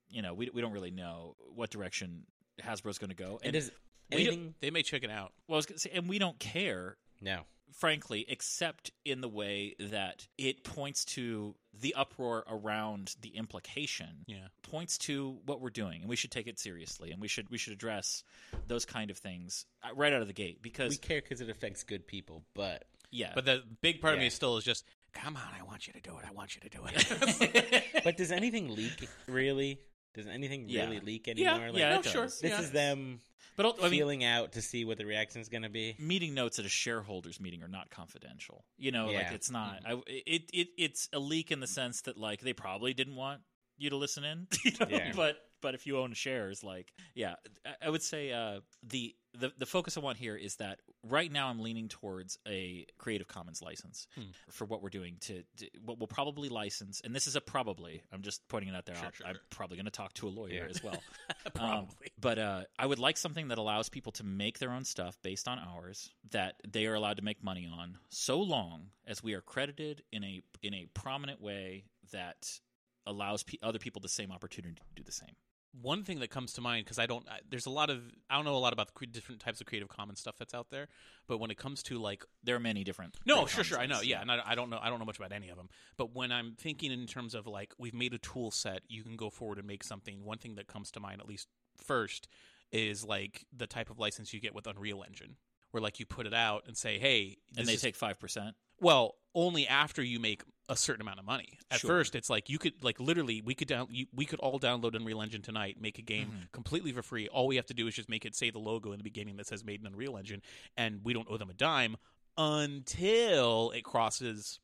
You 0.09 0.21
know, 0.21 0.33
we 0.33 0.49
we 0.53 0.61
don't 0.61 0.71
really 0.73 0.91
know 0.91 1.35
what 1.53 1.69
direction 1.69 2.23
Hasbro's 2.61 2.97
going 2.97 3.09
to 3.09 3.15
go. 3.15 3.39
And 3.43 3.53
does 3.53 3.71
we 4.11 4.17
don't- 4.23 4.27
anything? 4.33 4.55
They 4.61 4.69
may 4.71 4.83
check 4.83 5.03
it 5.03 5.09
out. 5.11 5.33
well, 5.47 5.55
I 5.55 5.57
was 5.57 5.65
going 5.65 5.75
to 5.77 5.81
say, 5.81 5.91
and 5.93 6.07
we 6.07 6.19
don't 6.19 6.39
care 6.39 6.97
No. 7.21 7.41
frankly, 7.73 8.23
except 8.29 8.91
in 9.03 9.19
the 9.21 9.27
way 9.27 9.75
that 9.79 10.27
it 10.37 10.63
points 10.63 11.03
to 11.05 11.55
the 11.73 11.93
uproar 11.95 12.45
around 12.47 13.15
the 13.21 13.35
implication. 13.35 14.23
Yeah. 14.27 14.47
Points 14.61 14.97
to 14.99 15.39
what 15.45 15.59
we're 15.59 15.69
doing, 15.71 16.01
and 16.01 16.09
we 16.09 16.15
should 16.15 16.31
take 16.31 16.47
it 16.47 16.57
seriously, 16.59 17.11
and 17.11 17.19
we 17.21 17.27
should 17.27 17.49
we 17.49 17.57
should 17.57 17.73
address 17.73 18.23
those 18.67 18.85
kind 18.85 19.09
of 19.11 19.17
things 19.17 19.65
uh, 19.83 19.89
right 19.95 20.13
out 20.13 20.21
of 20.21 20.27
the 20.27 20.33
gate 20.33 20.61
because 20.61 20.91
We 20.91 20.97
care 20.97 21.21
because 21.21 21.41
it 21.41 21.49
affects 21.49 21.83
good 21.83 22.07
people, 22.07 22.43
but 22.53 22.85
Yeah. 23.11 23.31
But 23.35 23.45
the 23.45 23.63
big 23.81 24.01
part 24.01 24.13
of 24.13 24.19
me 24.19 24.25
Yeah. 24.25 24.29
still 24.29 24.57
is 24.57 24.63
just, 24.63 24.85
come 25.15 25.35
on, 25.35 25.59
I 25.59 25.63
want 25.63 25.87
you 25.87 25.93
to 25.93 26.01
do 26.01 26.17
it. 26.17 26.25
I 26.27 26.31
want 26.31 26.55
you 26.55 26.61
to 26.61 26.69
do 26.69 26.81
it. 26.85 27.83
But 28.03 28.17
does 28.17 28.31
anything 28.31 28.75
leak 28.75 29.09
really? 29.27 29.79
Does 30.13 30.27
anything 30.27 30.65
Yeah. 30.67 30.83
really 30.83 30.99
leak 30.99 31.27
yeah, 31.27 31.53
anymore? 31.53 31.71
Like, 31.71 31.79
yeah, 31.79 31.95
no, 31.95 32.01
sure. 32.03 32.25
This 32.25 32.43
yeah. 32.43 32.61
is 32.61 32.71
them 32.71 33.19
but 33.55 33.65
al- 33.65 33.75
I 33.79 33.83
mean, 33.83 33.91
feeling 33.91 34.23
out 34.23 34.53
to 34.53 34.61
see 34.61 34.85
what 34.85 34.97
the 34.97 35.05
reaction 35.05 35.41
is 35.41 35.49
going 35.49 35.63
to 35.63 35.69
be. 35.69 35.95
meeting 35.97 36.33
notes 36.33 36.59
at 36.59 36.65
a 36.65 36.69
shareholders 36.69 37.39
meeting 37.39 37.63
are 37.63 37.67
not 37.67 37.89
confidential. 37.89 38.65
You 38.77 38.91
know, 38.91 39.07
like 39.07 39.31
it's 39.31 39.49
not. 39.49 39.83
Mm-hmm. 39.83 39.99
I, 39.99 40.03
it 40.07 40.49
it 40.53 40.67
it's 40.77 41.09
a 41.13 41.19
leak 41.19 41.51
in 41.51 41.59
the 41.59 41.67
sense 41.67 42.01
that 42.01 42.17
like 42.17 42.41
they 42.41 42.53
probably 42.53 42.93
didn't 42.93 43.15
want 43.15 43.41
you 43.77 43.89
to 43.89 43.95
listen 43.95 44.23
in. 44.23 44.47
You 44.63 44.71
know? 44.79 44.87
Yeah. 44.89 45.11
But 45.15 45.37
but 45.65 45.73
if 45.73 45.87
you 45.87 45.97
own 45.97 46.13
shares, 46.13 46.63
like 46.63 46.93
yeah, 47.15 47.33
I, 47.81 47.89
would 47.89 48.03
say 48.03 48.31
uh, 48.31 48.59
the 48.83 49.15
the 49.33 49.51
the 49.57 49.65
focus 49.65 49.97
I 49.97 50.01
want 50.01 50.17
here 50.19 50.35
is 50.35 50.57
that 50.57 50.79
right 51.01 51.31
now 51.31 51.47
I'm 51.49 51.59
leaning 51.59 51.87
towards 51.89 52.37
a 52.47 52.85
Creative 52.99 53.27
Commons 53.27 53.61
license 53.63 54.07
Hmm. 54.15 54.21
for 54.51 54.65
what 54.65 54.83
we're 54.83 54.89
doing 54.89 55.17
to, 55.21 55.41
to 55.57 55.65
what 55.83 55.97
we'll 55.99 56.05
probably 56.19 56.49
license, 56.49 57.01
and 57.03 57.15
this 57.15 57.25
is 57.25 57.35
a 57.35 57.41
probably. 57.41 58.03
I'm 58.13 58.21
just 58.21 58.47
pointing 58.47 58.69
it 58.69 58.75
out 58.77 58.85
there. 58.85 58.95
Sure, 58.95 59.09
sure, 59.13 59.25
I'm 59.27 59.33
sure. 59.35 59.41
probably 59.49 59.77
going 59.77 59.85
to 59.85 59.91
talk 59.91 60.13
to 60.13 60.27
a 60.27 60.29
lawyer 60.29 60.51
Yeah. 60.53 60.65
as 60.69 60.83
well. 60.83 61.01
Um, 61.47 61.51
Probably. 61.87 62.07
but 62.19 62.37
uh, 62.39 62.63
I 62.77 62.85
would 62.85 62.99
like 62.99 63.17
something 63.17 63.47
that 63.47 63.57
allows 63.57 63.87
people 63.89 64.11
to 64.13 64.23
make 64.23 64.59
their 64.59 64.71
own 64.71 64.83
stuff 64.83 65.17
based 65.23 65.47
on 65.47 65.57
ours 65.59 66.09
that 66.31 66.55
they 66.67 66.85
are 66.85 66.95
allowed 66.95 67.17
to 67.17 67.23
make 67.23 67.41
money 67.43 67.67
on, 67.71 67.97
so 68.09 68.39
long 68.41 68.87
as 69.07 69.23
we 69.23 69.33
are 69.35 69.41
credited 69.41 70.03
in 70.11 70.23
a 70.23 70.41
in 70.61 70.73
a 70.73 70.85
prominent 70.93 71.39
way 71.41 71.85
that 72.11 72.59
allows 73.07 73.43
pe- 73.43 73.57
other 73.63 73.79
people 73.79 74.01
the 74.01 74.09
same 74.09 74.31
opportunity 74.31 74.73
to 74.75 74.81
do 74.95 75.03
the 75.03 75.11
same. 75.11 75.35
One 75.81 76.03
thing 76.03 76.19
that 76.19 76.29
comes 76.29 76.53
to 76.53 76.61
mind 76.61 76.85
because 76.85 76.99
I 76.99 77.05
don't, 77.05 77.27
I, 77.29 77.39
there's 77.49 77.65
a 77.65 77.69
lot 77.69 77.89
of, 77.89 78.01
I 78.29 78.35
don't 78.35 78.45
know 78.45 78.55
a 78.55 78.57
lot 78.57 78.73
about 78.73 78.87
the 78.87 78.93
cre- 78.93 79.05
different 79.05 79.41
types 79.41 79.59
of 79.61 79.67
Creative 79.67 79.89
Commons 79.89 80.19
stuff 80.19 80.35
that's 80.37 80.53
out 80.53 80.69
there, 80.69 80.87
but 81.27 81.37
when 81.39 81.51
it 81.51 81.57
comes 81.57 81.83
to 81.83 81.97
like, 81.99 82.23
There 82.43 82.55
are 82.55 82.59
many 82.59 82.83
different. 82.83 83.15
no, 83.25 83.45
sure, 83.45 83.63
sure, 83.63 83.79
I 83.79 83.85
know, 83.85 84.01
yeah, 84.01 84.21
and 84.21 84.31
I, 84.31 84.39
I 84.45 84.55
don't 84.55 84.69
know, 84.69 84.79
I 84.81 84.89
don't 84.89 84.99
know 84.99 85.05
much 85.05 85.17
about 85.17 85.31
any 85.31 85.49
of 85.49 85.57
them, 85.57 85.69
but 85.97 86.15
when 86.15 86.31
I'm 86.31 86.53
thinking 86.57 86.91
in 86.91 87.05
terms 87.07 87.35
of 87.35 87.45
like, 87.47 87.73
we've 87.77 87.93
made 87.93 88.13
a 88.13 88.17
tool 88.19 88.51
set, 88.51 88.81
you 88.87 89.03
can 89.03 89.15
go 89.15 89.29
forward 89.29 89.57
and 89.57 89.67
make 89.67 89.83
something. 89.83 90.23
One 90.23 90.37
thing 90.37 90.55
that 90.55 90.67
comes 90.67 90.91
to 90.91 90.99
mind, 90.99 91.19
at 91.21 91.27
least 91.27 91.47
first, 91.77 92.27
is 92.71 93.03
like 93.05 93.45
the 93.55 93.67
type 93.67 93.89
of 93.89 93.99
license 93.99 94.33
you 94.33 94.39
get 94.39 94.55
with 94.55 94.67
Unreal 94.67 95.03
Engine, 95.05 95.35
where 95.71 95.81
like 95.81 95.99
you 95.99 96.05
put 96.05 96.25
it 96.25 96.33
out 96.33 96.63
and 96.67 96.75
say, 96.77 96.97
hey, 96.99 97.37
and 97.57 97.67
they 97.67 97.73
is- 97.73 97.81
take 97.81 97.95
five 97.95 98.19
percent. 98.19 98.55
Well, 98.79 99.15
only 99.33 99.67
after 99.67 100.01
you 100.03 100.19
make 100.19 100.43
a 100.67 100.75
certain 100.75 101.01
amount 101.01 101.19
of 101.19 101.25
money. 101.25 101.59
At 101.69 101.79
Sure. 101.81 101.89
first, 101.89 102.15
it's 102.15 102.29
like 102.29 102.49
you 102.49 102.57
could 102.57 102.83
like 102.83 102.99
literally 102.99 103.39
we 103.41 103.53
could 103.53 103.67
down 103.67 103.87
you, 103.91 104.07
we 104.13 104.25
could 104.25 104.39
all 104.39 104.59
download 104.59 104.95
Unreal 104.95 105.21
Engine 105.21 105.41
tonight, 105.43 105.79
make 105.79 105.99
a 105.99 106.01
game 106.01 106.31
Mhm. 106.31 106.51
completely 106.51 106.91
for 106.91 107.03
free. 107.03 107.27
All 107.27 107.45
we 107.45 107.55
have 107.57 107.67
to 107.67 107.73
do 107.75 107.85
is 107.87 107.93
just 107.95 108.09
make 108.09 108.25
it 108.25 108.33
say 108.35 108.49
the 108.49 108.57
logo 108.59 108.91
in 108.91 108.97
the 108.97 109.03
beginning 109.03 109.35
that 109.37 109.45
says 109.45 109.63
made 109.63 109.79
in 109.81 109.85
Unreal 109.85 110.17
Engine, 110.17 110.41
and 110.75 111.03
we 111.05 111.13
don't 111.13 111.27
owe 111.29 111.37
them 111.37 111.49
a 111.51 111.53
dime 111.53 111.97
until 112.37 113.71
it 113.71 113.83
crosses 113.83 114.59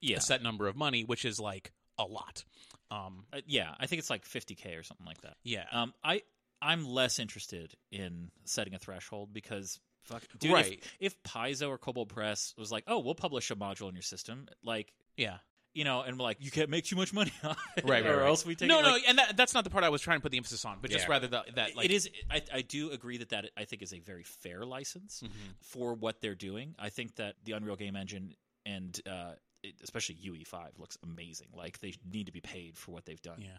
Yeah, 0.00 0.18
a 0.18 0.20
set 0.20 0.42
number 0.42 0.66
of 0.66 0.76
money, 0.76 1.04
which 1.04 1.24
is 1.24 1.38
like 1.38 1.72
a 1.98 2.04
lot. 2.04 2.44
Um, 2.90 3.26
Uh, 3.32 3.40
yeah. 3.46 3.74
I 3.78 3.86
think 3.86 3.98
it's 4.00 4.10
like 4.10 4.24
fifty 4.24 4.54
k 4.54 4.74
or 4.74 4.82
something 4.82 5.06
like 5.06 5.20
that. 5.22 5.36
yeah, 5.42 5.66
Um, 5.70 5.94
I 6.02 6.22
I'm 6.62 6.86
less 6.86 7.18
interested 7.18 7.74
in 7.90 8.30
setting 8.44 8.74
a 8.74 8.78
threshold 8.78 9.32
because 9.32 9.78
fuck, 10.06 10.22
dude, 10.38 10.52
Right. 10.52 10.80
If, 11.00 11.14
if 11.14 11.22
Paizo 11.22 11.68
or 11.68 11.78
Kobold 11.78 12.08
Press 12.08 12.54
was 12.56 12.72
like, 12.72 12.84
oh, 12.86 12.98
we'll 13.00 13.14
publish 13.14 13.50
a 13.50 13.56
module 13.56 13.88
in 13.88 13.94
your 13.94 14.02
system, 14.02 14.48
like 14.64 14.92
yeah. 15.16 15.38
you 15.74 15.84
know, 15.84 16.00
and 16.02 16.18
we're 16.18 16.22
like, 16.24 16.38
you 16.40 16.50
can't 16.50 16.70
make 16.70 16.84
too 16.84 16.96
much 16.96 17.12
money 17.12 17.32
on 17.44 17.56
it, 17.76 17.84
Right, 17.84 18.02
right, 18.04 18.06
or 18.06 18.18
right. 18.20 18.26
else 18.28 18.46
we 18.46 18.54
take 18.54 18.68
no, 18.68 18.78
it, 18.78 18.82
no, 18.82 18.90
like- 18.92 19.04
and 19.08 19.18
that, 19.18 19.36
that's 19.36 19.52
not 19.54 19.64
the 19.64 19.70
part 19.70 19.84
I 19.84 19.88
was 19.90 20.00
trying 20.00 20.18
to 20.18 20.22
put 20.22 20.32
the 20.32 20.38
emphasis 20.38 20.64
on, 20.64 20.78
but 20.80 20.90
just 20.90 21.04
Yeah. 21.06 21.10
rather 21.12 21.26
that, 21.28 21.54
that 21.56 21.76
like 21.76 21.84
it 21.86 21.90
is. 21.90 22.08
I, 22.30 22.42
I 22.52 22.62
do 22.62 22.90
agree 22.90 23.18
that 23.18 23.28
that 23.30 23.50
I 23.56 23.64
think 23.64 23.82
is 23.82 23.92
a 23.92 23.98
very 24.00 24.22
fair 24.22 24.64
license 24.64 25.22
Mhm. 25.24 25.30
for 25.60 25.94
what 25.94 26.20
they're 26.20 26.34
doing. 26.34 26.74
I 26.78 26.88
think 26.88 27.16
that 27.16 27.34
the 27.44 27.52
Unreal 27.52 27.76
Game 27.76 27.96
Engine 27.96 28.34
and 28.64 28.98
uh, 29.06 29.32
it, 29.62 29.74
especially 29.82 30.16
UE5 30.16 30.78
looks 30.78 30.96
amazing. 31.02 31.48
Like 31.54 31.78
they 31.80 31.94
need 32.10 32.26
to 32.26 32.32
be 32.32 32.40
paid 32.40 32.76
for 32.78 32.92
what 32.92 33.04
they've 33.06 33.20
done. 33.22 33.40
Yeah. 33.40 33.58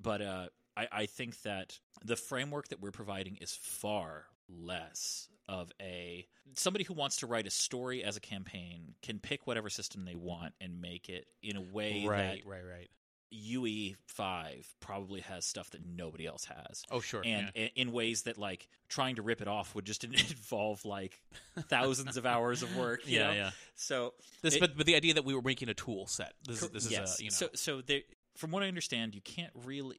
But 0.00 0.22
uh, 0.22 0.46
I, 0.76 0.88
I 0.92 1.06
think 1.06 1.42
that 1.42 1.78
the 2.04 2.16
framework 2.16 2.68
that 2.68 2.80
we're 2.80 2.92
providing 2.92 3.36
is 3.40 3.52
far 3.54 4.26
less 4.48 5.28
of 5.48 5.72
a 5.80 6.26
somebody 6.54 6.84
who 6.84 6.94
wants 6.94 7.16
to 7.16 7.26
write 7.26 7.46
a 7.46 7.50
story 7.50 8.02
as 8.04 8.16
a 8.16 8.20
campaign 8.20 8.94
can 9.02 9.18
pick 9.18 9.46
whatever 9.46 9.70
system 9.70 10.04
they 10.04 10.14
want 10.14 10.52
and 10.60 10.80
make 10.80 11.08
it 11.08 11.26
in 11.42 11.56
a 11.56 11.60
way 11.60 12.04
right, 12.06 12.42
that 12.44 12.50
right, 12.50 12.62
right. 12.64 12.88
UE5 13.34 14.64
probably 14.80 15.20
has 15.20 15.44
stuff 15.44 15.70
that 15.70 15.80
nobody 15.86 16.26
else 16.26 16.44
has 16.46 16.82
Oh, 16.90 17.00
sure. 17.00 17.22
and 17.24 17.50
yeah. 17.54 17.68
in 17.76 17.92
ways 17.92 18.22
that 18.22 18.38
like 18.38 18.68
trying 18.88 19.16
to 19.16 19.22
rip 19.22 19.40
it 19.40 19.48
off 19.48 19.74
would 19.74 19.84
just 19.84 20.04
involve 20.04 20.84
like 20.84 21.20
thousands 21.68 22.16
of 22.16 22.26
hours 22.26 22.62
of 22.62 22.74
work. 22.76 23.00
you 23.06 23.16
yeah, 23.20 23.26
know? 23.26 23.32
yeah. 23.32 23.50
So 23.74 24.14
This, 24.42 24.54
it- 24.54 24.60
but 24.60 24.76
but 24.76 24.86
the 24.86 24.96
idea 24.96 25.14
that 25.14 25.24
we 25.24 25.34
were 25.34 25.42
making 25.42 25.68
a 25.68 25.74
tool 25.74 26.06
set. 26.06 26.32
This 26.46 26.62
is 26.62 26.70
this 26.70 26.84
is 26.86 26.92
yes. 26.92 27.20
a 27.20 27.24
you 27.24 27.30
know. 27.30 27.34
So 27.34 27.48
so 27.54 27.80
there, 27.82 28.00
from 28.36 28.50
what 28.50 28.62
I 28.62 28.68
understand, 28.68 29.14
you 29.14 29.20
can't 29.20 29.52
really. 29.64 29.98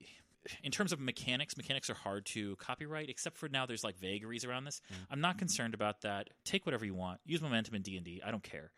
In 0.64 0.72
terms 0.72 0.92
of 0.92 1.00
mechanics, 1.00 1.58
mechanics 1.58 1.90
are 1.90 1.96
hard 1.96 2.26
to 2.28 2.56
copyright. 2.58 3.10
Except 3.10 3.38
for 3.38 3.50
now, 3.50 3.66
there's 3.66 3.84
like 3.84 3.98
vagaries 3.98 4.46
around 4.46 4.66
this. 4.66 4.82
Mm. 4.92 4.96
I'm 5.12 5.22
not 5.22 5.38
concerned 5.38 5.74
about 5.74 6.02
that. 6.02 6.30
Take 6.46 6.66
whatever 6.66 6.86
you 6.86 6.96
want. 6.96 7.20
Use 7.26 7.42
momentum 7.42 7.76
in 7.76 7.82
D 7.82 7.98
and 7.98 8.22
I 8.26 8.32
don't 8.32 8.44
care. 8.44 8.72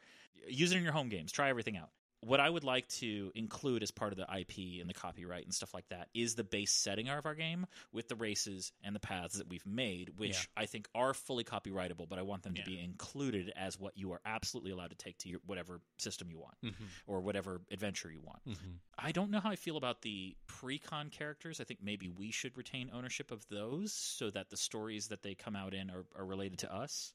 Use 0.48 0.72
it 0.72 0.78
in 0.78 0.84
your 0.84 0.94
home 0.94 1.10
games. 1.10 1.32
Try 1.32 1.50
everything 1.50 1.78
out. 1.78 1.90
What 2.24 2.40
I 2.40 2.50
would 2.50 2.64
like 2.64 2.88
to 3.00 3.32
include 3.34 3.82
as 3.82 3.90
part 3.90 4.12
of 4.12 4.18
the 4.18 4.28
IP 4.32 4.80
and 4.80 4.88
the 4.88 4.94
copyright 4.94 5.44
and 5.44 5.54
stuff 5.54 5.74
like 5.74 5.90
that 5.90 6.10
is 6.14 6.36
the 6.36 6.44
base 6.44 6.72
setting 6.72 7.10
of 7.10 7.26
our 7.26 7.34
game 7.34 7.66
with 7.92 8.08
the 8.10 8.16
races 8.16 8.72
and 8.84 8.96
the 8.96 9.00
paths 9.00 9.38
that 9.38 9.50
we've 9.50 9.66
made, 9.66 10.20
which 10.20 10.32
Yeah. 10.56 10.62
I 10.62 10.66
think 10.68 10.88
are 10.94 11.16
fully 11.16 11.44
copyrightable. 11.44 12.08
But 12.08 12.20
I 12.20 12.22
want 12.22 12.44
them 12.44 12.54
to 12.54 12.64
be 12.64 12.80
included 12.80 13.50
as 13.56 13.80
what 13.80 13.98
you 13.98 14.12
are 14.12 14.22
absolutely 14.24 14.70
allowed 14.72 14.92
to 14.92 14.96
take 14.96 15.18
to 15.20 15.30
your 15.30 15.40
whatever 15.48 15.82
system 15.98 16.30
you 16.30 16.38
want 16.38 16.62
Mhm, 16.62 16.88
or 17.08 17.22
whatever 17.22 17.62
adventure 17.72 18.12
you 18.12 18.22
want. 18.22 18.46
mhm. 18.46 18.80
I 19.00 19.12
don't 19.12 19.32
know 19.32 19.40
how 19.40 19.50
I 19.50 19.56
feel 19.56 19.78
about 19.78 20.04
the 20.04 20.38
pre-con 20.46 21.10
characters. 21.10 21.60
I 21.60 21.64
think 21.64 21.82
maybe 21.82 22.08
we 22.08 22.30
should 22.30 22.56
retain 22.56 22.92
ownership 22.94 23.32
of 23.32 23.48
those 23.48 23.94
so 23.94 24.30
that 24.30 24.50
the 24.52 24.58
stories 24.58 25.08
that 25.08 25.24
they 25.24 25.34
come 25.34 25.56
out 25.56 25.74
in 25.74 25.90
are, 25.90 26.06
are 26.16 26.26
related 26.26 26.60
to 26.60 26.72
us. 26.72 27.14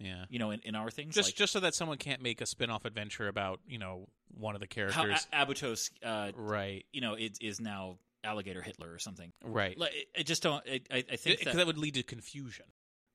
Yeah. 0.00 0.24
You 0.30 0.38
know, 0.38 0.50
in, 0.50 0.60
in 0.64 0.74
our 0.74 0.90
things. 0.90 1.14
Just 1.14 1.28
like 1.28 1.34
just 1.36 1.52
so 1.52 1.60
that 1.60 1.74
someone 1.74 1.98
can't 1.98 2.22
make 2.22 2.40
a 2.40 2.46
spin-off 2.46 2.84
adventure 2.86 3.28
about, 3.28 3.60
you 3.68 3.78
know, 3.78 4.08
one 4.36 4.54
of 4.54 4.60
the 4.60 4.66
how 4.66 5.02
characters. 5.02 5.26
A- 5.32 5.44
Abutos, 5.46 5.90
uh, 6.02 6.32
right. 6.34 6.84
you 6.92 7.00
know, 7.02 7.14
is, 7.14 7.32
is 7.40 7.60
now 7.60 7.98
Alligator 8.24 8.62
Hitler 8.62 8.90
or 8.90 8.98
something. 8.98 9.30
Right. 9.44 9.78
Like, 9.78 9.92
I- 10.18 10.22
just 10.22 10.42
don't. 10.42 10.62
I, 10.68 10.80
I 10.90 11.02
think 11.02 11.38
Because 11.38 11.44
that, 11.52 11.56
that 11.56 11.66
would 11.66 11.78
lead 11.78 11.94
to 11.94 12.02
confusion. 12.02 12.64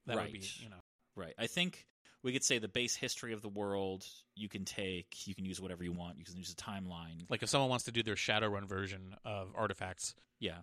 That 0.05 0.17
would 0.17 0.31
be, 0.31 0.39
Right. 0.39 0.59
you 0.59 0.69
know. 0.69 0.81
right. 1.15 1.33
I 1.39 1.47
think 1.47 1.87
we 2.21 2.31
could 2.33 2.43
say 2.43 2.59
the 2.59 2.67
base 2.67 2.95
history 2.95 3.33
of 3.33 3.41
the 3.41 3.49
world 3.49 4.05
you 4.35 4.47
can 4.49 4.65
take. 4.65 5.27
You 5.27 5.33
can 5.33 5.45
use 5.45 5.59
whatever 5.59 5.83
you 5.83 5.91
want. 5.91 6.19
You 6.19 6.25
can 6.25 6.37
use 6.37 6.51
a 6.51 6.55
timeline. 6.55 7.29
Like 7.29 7.41
if 7.41 7.49
someone 7.49 7.69
wants 7.71 7.85
to 7.85 7.91
do 7.91 8.03
their 8.03 8.15
Shadowrun 8.15 8.67
version 8.67 9.15
of 9.25 9.49
artifacts, 9.55 10.13
Yeah, 10.39 10.57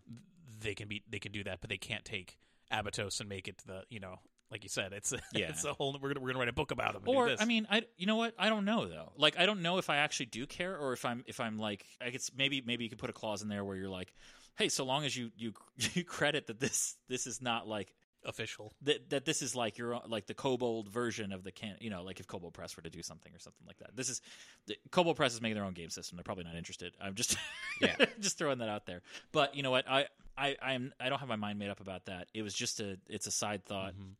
they 0.60 0.74
can 0.74 0.86
be 0.86 1.02
they 1.10 1.18
can 1.18 1.32
do 1.32 1.42
that, 1.44 1.60
but 1.60 1.70
they 1.70 1.78
can't 1.78 2.04
take 2.04 2.38
Abatos 2.72 3.18
and 3.20 3.28
make 3.28 3.48
it 3.48 3.58
the, 3.66 3.82
you 3.90 3.98
know, 4.00 4.20
like 4.52 4.62
you 4.62 4.68
said, 4.68 4.92
it's 4.92 5.12
a, 5.12 5.18
Yeah. 5.32 5.48
it's 5.48 5.64
a 5.64 5.72
whole 5.72 5.94
we're 5.94 6.10
going 6.10 6.14
to 6.14 6.20
we're 6.20 6.26
going 6.28 6.34
to 6.34 6.40
write 6.40 6.48
a 6.48 6.52
book 6.52 6.70
about 6.70 7.04
do 7.04 7.10
or. 7.10 7.34
I 7.40 7.44
mean, 7.46 7.66
I 7.70 7.82
you 7.96 8.06
know 8.06 8.16
what? 8.16 8.34
I 8.38 8.48
don't 8.48 8.64
know 8.64 8.86
though. 8.86 9.10
Like 9.16 9.38
I 9.38 9.46
don't 9.46 9.62
know 9.62 9.78
if 9.78 9.90
I 9.90 9.96
actually 9.96 10.26
do 10.26 10.46
care, 10.46 10.76
or 10.78 10.92
if 10.92 11.04
I'm 11.04 11.24
if 11.26 11.40
I'm 11.40 11.58
like 11.58 11.84
I 12.00 12.10
guess 12.10 12.30
maybe 12.36 12.62
maybe 12.64 12.84
you 12.84 12.90
could 12.90 12.98
put 12.98 13.10
a 13.10 13.14
clause 13.14 13.42
in 13.42 13.48
there 13.48 13.64
where 13.64 13.76
you're 13.76 13.88
like, 13.88 14.12
hey, 14.56 14.68
so 14.68 14.84
long 14.84 15.04
as 15.04 15.16
you 15.16 15.30
you 15.36 15.52
you 15.94 16.04
credit 16.04 16.46
that 16.46 16.60
this 16.60 16.96
this 17.08 17.26
is 17.26 17.40
not 17.42 17.66
like 17.66 17.92
official. 18.24 18.72
that 18.82 19.10
that 19.10 19.24
this 19.24 19.42
is 19.42 19.56
like 19.56 19.78
your 19.78 20.00
like 20.06 20.26
the 20.28 20.34
Kobold 20.34 20.88
version 20.88 21.32
of 21.32 21.42
the 21.42 21.50
can 21.50 21.76
you 21.80 21.90
know 21.90 22.04
like 22.04 22.20
if 22.20 22.26
Kobold 22.28 22.52
Press 22.54 22.76
were 22.76 22.82
to 22.84 22.90
do 22.90 23.02
something 23.02 23.34
or 23.34 23.38
something 23.40 23.66
like 23.66 23.78
that. 23.78 23.96
This 23.96 24.08
is 24.08 24.20
the, 24.66 24.76
Kobold 24.92 25.16
Press 25.16 25.34
is 25.34 25.40
making 25.40 25.56
their 25.56 25.64
own 25.64 25.72
game 25.74 25.90
system. 25.90 26.16
They're 26.16 26.22
probably 26.24 26.44
not 26.44 26.54
interested. 26.54 26.92
I'm 27.00 27.14
just 27.14 27.36
Yeah. 27.80 27.96
just 28.20 28.38
throwing 28.38 28.58
that 28.58 28.68
out 28.68 28.86
there. 28.86 29.02
But 29.32 29.56
you 29.56 29.62
know 29.64 29.72
what? 29.72 29.88
I 29.90 30.06
I 30.38 30.56
I'm 30.62 30.92
I 31.00 31.08
don't 31.08 31.18
have 31.18 31.28
my 31.28 31.34
mind 31.36 31.58
made 31.58 31.70
up 31.70 31.80
about 31.80 32.04
that. 32.06 32.28
It 32.32 32.42
was 32.42 32.54
just 32.54 32.78
a 32.78 32.96
it's 33.08 33.26
a 33.26 33.32
side 33.32 33.64
thought. 33.64 33.94
Mhm. 33.94 34.12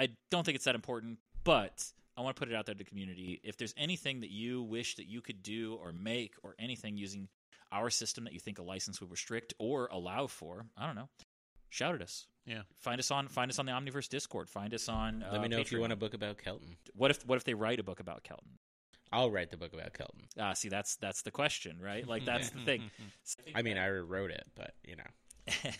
I 0.00 0.08
don't 0.30 0.44
think 0.44 0.56
it's 0.56 0.64
that 0.64 0.74
important, 0.74 1.18
but 1.44 1.84
I 2.16 2.22
want 2.22 2.34
to 2.34 2.40
put 2.40 2.48
it 2.50 2.54
out 2.54 2.64
there 2.64 2.74
to 2.74 2.78
the 2.78 2.84
community. 2.84 3.38
If 3.44 3.58
there's 3.58 3.74
anything 3.76 4.20
that 4.20 4.30
you 4.30 4.62
wish 4.62 4.96
that 4.96 5.06
you 5.06 5.20
could 5.20 5.42
do 5.42 5.78
or 5.82 5.92
make 5.92 6.34
or 6.42 6.54
anything 6.58 6.96
using 6.96 7.28
our 7.70 7.90
system 7.90 8.24
that 8.24 8.32
you 8.32 8.40
think 8.40 8.58
a 8.58 8.62
license 8.62 9.00
would 9.00 9.10
restrict 9.10 9.52
or 9.58 9.90
allow 9.92 10.26
for, 10.26 10.64
I 10.76 10.86
don't 10.86 10.96
know. 10.96 11.10
Shout 11.68 11.94
at 11.94 12.00
us. 12.00 12.26
Yeah. 12.46 12.62
Find 12.78 12.98
us 12.98 13.10
on 13.10 13.28
find 13.28 13.50
us 13.50 13.58
on 13.58 13.66
the 13.66 13.72
Omniverse 13.72 14.08
Discord. 14.08 14.48
Find 14.48 14.72
us 14.72 14.88
on 14.88 15.22
Let 15.30 15.38
uh, 15.38 15.42
me 15.42 15.48
know 15.48 15.58
if 15.58 15.70
you 15.70 15.80
want 15.80 15.92
a 15.92 15.96
book 15.96 16.14
about 16.14 16.38
Kelton. 16.38 16.76
What 16.94 17.10
if 17.10 17.24
what 17.26 17.36
if 17.36 17.44
they 17.44 17.54
write 17.54 17.78
a 17.78 17.84
book 17.84 18.00
about 18.00 18.24
Kelton? 18.24 18.58
I'll 19.12 19.30
write 19.30 19.50
the 19.50 19.56
book 19.56 19.74
about 19.74 19.92
Kelton. 19.92 20.22
Ah, 20.38 20.54
see 20.54 20.70
that's 20.70 20.96
that's 20.96 21.22
the 21.22 21.30
question, 21.30 21.78
right? 21.80 22.06
Like 22.08 22.24
that's 22.24 22.50
the 22.50 22.60
thing. 22.60 22.90
I 23.54 23.62
mean, 23.62 23.76
I 23.76 23.86
already 23.86 24.00
wrote 24.00 24.30
it, 24.30 24.44
but 24.56 24.72
you 24.82 24.96
know, 24.96 25.70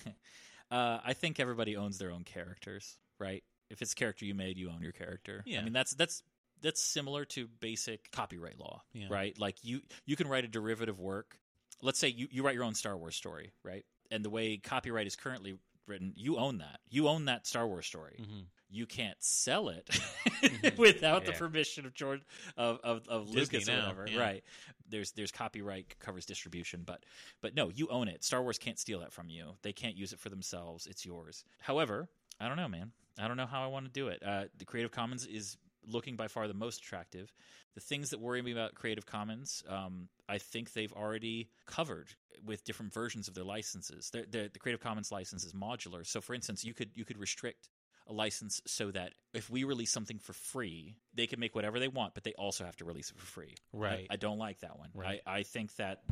uh, 0.77 1.01
I 1.05 1.15
think 1.15 1.41
everybody 1.41 1.77
owns 1.77 1.99
their 1.99 2.11
own 2.11 2.23
characters, 2.23 2.99
right? 3.19 3.43
If 3.71 3.81
it's 3.83 3.93
a 3.93 3.97
character 3.97 4.25
you 4.25 4.35
made, 4.35 4.59
you 4.59 4.69
own 4.71 4.83
your 4.83 4.93
character. 4.93 5.43
Yeah. 5.47 5.61
I 5.61 5.65
mean 5.65 5.73
that's 5.73 5.95
that's 5.95 6.23
that's 6.63 6.83
similar 6.83 7.25
to 7.27 7.49
basic 7.61 8.11
copyright 8.13 8.59
law, 8.59 8.83
Yeah. 8.93 9.07
right? 9.11 9.39
Like 9.39 9.57
you 9.63 9.81
you 10.05 10.17
can 10.17 10.29
write 10.29 10.45
a 10.45 10.49
derivative 10.49 11.01
work. 11.01 11.39
Let's 11.83 11.99
say 11.99 12.09
you, 12.09 12.29
you 12.31 12.43
write 12.43 12.55
your 12.55 12.65
own 12.65 12.75
Star 12.75 12.97
Wars 12.99 13.17
story, 13.17 13.53
right? 13.65 13.87
And 14.11 14.23
the 14.25 14.29
way 14.31 14.59
copyright 14.59 15.07
is 15.07 15.17
currently 15.17 15.57
written, 15.87 16.13
you 16.17 16.37
own 16.37 16.59
that. 16.59 16.81
You 16.91 17.09
own 17.09 17.25
that 17.27 17.47
Star 17.47 17.67
Wars 17.67 17.87
story. 17.87 18.19
Mhm. 18.21 18.45
you 18.73 18.87
can't 18.87 19.17
sell 19.21 19.69
it 19.71 19.89
without 20.79 21.25
the 21.25 21.33
permission 21.33 21.87
of 21.87 21.95
George 21.95 22.21
of 22.57 22.79
of, 22.85 23.09
of 23.09 23.31
Lucas 23.31 23.69
or 23.69 23.73
whatever. 23.77 24.07
yeah. 24.09 24.21
Right. 24.21 24.45
There's 24.89 25.13
there's 25.13 25.33
copyright 25.33 25.99
covers 25.99 26.27
distribution, 26.27 26.83
but 26.85 27.05
but 27.41 27.55
no, 27.55 27.71
you 27.71 27.89
own 27.89 28.09
it. 28.09 28.23
Star 28.25 28.43
Wars 28.43 28.59
can't 28.59 28.79
steal 28.79 29.01
that 29.01 29.13
from 29.13 29.29
you. 29.29 29.55
They 29.63 29.73
can't 29.73 29.97
use 29.97 30.13
it 30.13 30.21
for 30.21 30.29
themselves. 30.29 30.87
It's 30.87 31.05
yours. 31.07 31.45
However, 31.61 32.09
I 32.41 32.49
don't 32.49 32.57
know, 32.57 32.69
man. 32.69 32.93
I 33.19 33.29
don't 33.29 33.37
know 33.37 33.47
how 33.47 33.63
I 33.63 33.67
want 33.67 33.87
to 33.87 33.93
do 33.93 34.09
it. 34.09 34.23
Uh, 34.25 34.45
the 34.59 34.65
Creative 34.65 34.91
Commons 34.91 35.27
is 35.27 35.59
looking 35.87 36.17
by 36.17 36.29
far 36.29 36.49
the 36.49 36.55
most 36.55 36.81
attractive. 36.81 37.33
The 37.75 37.81
things 37.81 38.11
that 38.11 38.21
worry 38.21 38.43
me 38.43 38.53
about 38.53 38.75
Creative 38.75 39.07
Commons, 39.07 39.63
um, 39.69 40.09
I 40.29 40.39
think 40.39 40.73
they've 40.73 40.93
already 40.93 41.51
covered 41.67 42.09
with 42.45 42.65
different 42.65 42.93
versions 42.93 43.29
of 43.29 43.35
their 43.35 43.45
licenses. 43.45 44.11
They're, 44.13 44.25
they're, 44.29 44.49
the 44.49 44.59
Creative 44.59 44.81
Commons 44.81 45.13
license 45.13 45.45
is 45.45 45.53
modular. 45.53 46.07
So, 46.07 46.21
for 46.21 46.35
instance, 46.35 46.65
you 46.65 46.75
could 46.75 46.91
you 46.95 47.05
could 47.05 47.19
restrict 47.19 47.69
a 48.09 48.13
license 48.13 48.61
so 48.67 48.91
that 48.91 49.13
if 49.35 49.49
we 49.51 49.65
release 49.65 49.93
something 49.93 50.19
for 50.19 50.33
free, 50.33 50.97
they 51.15 51.27
can 51.27 51.39
make 51.39 51.55
whatever 51.55 51.79
they 51.79 51.89
want, 51.89 52.15
but 52.15 52.25
they 52.25 52.33
also 52.33 52.65
have 52.65 52.77
to 52.77 52.85
release 52.85 53.11
it 53.11 53.19
for 53.19 53.27
free. 53.27 53.55
Right. 53.73 54.07
I, 54.11 54.15
I 54.15 54.17
don't 54.17 54.39
like 54.39 54.61
that 54.61 54.79
one. 54.79 54.91
Right. 54.95 55.21
I, 55.27 55.39
I 55.39 55.43
think 55.45 55.77
that 55.77 56.03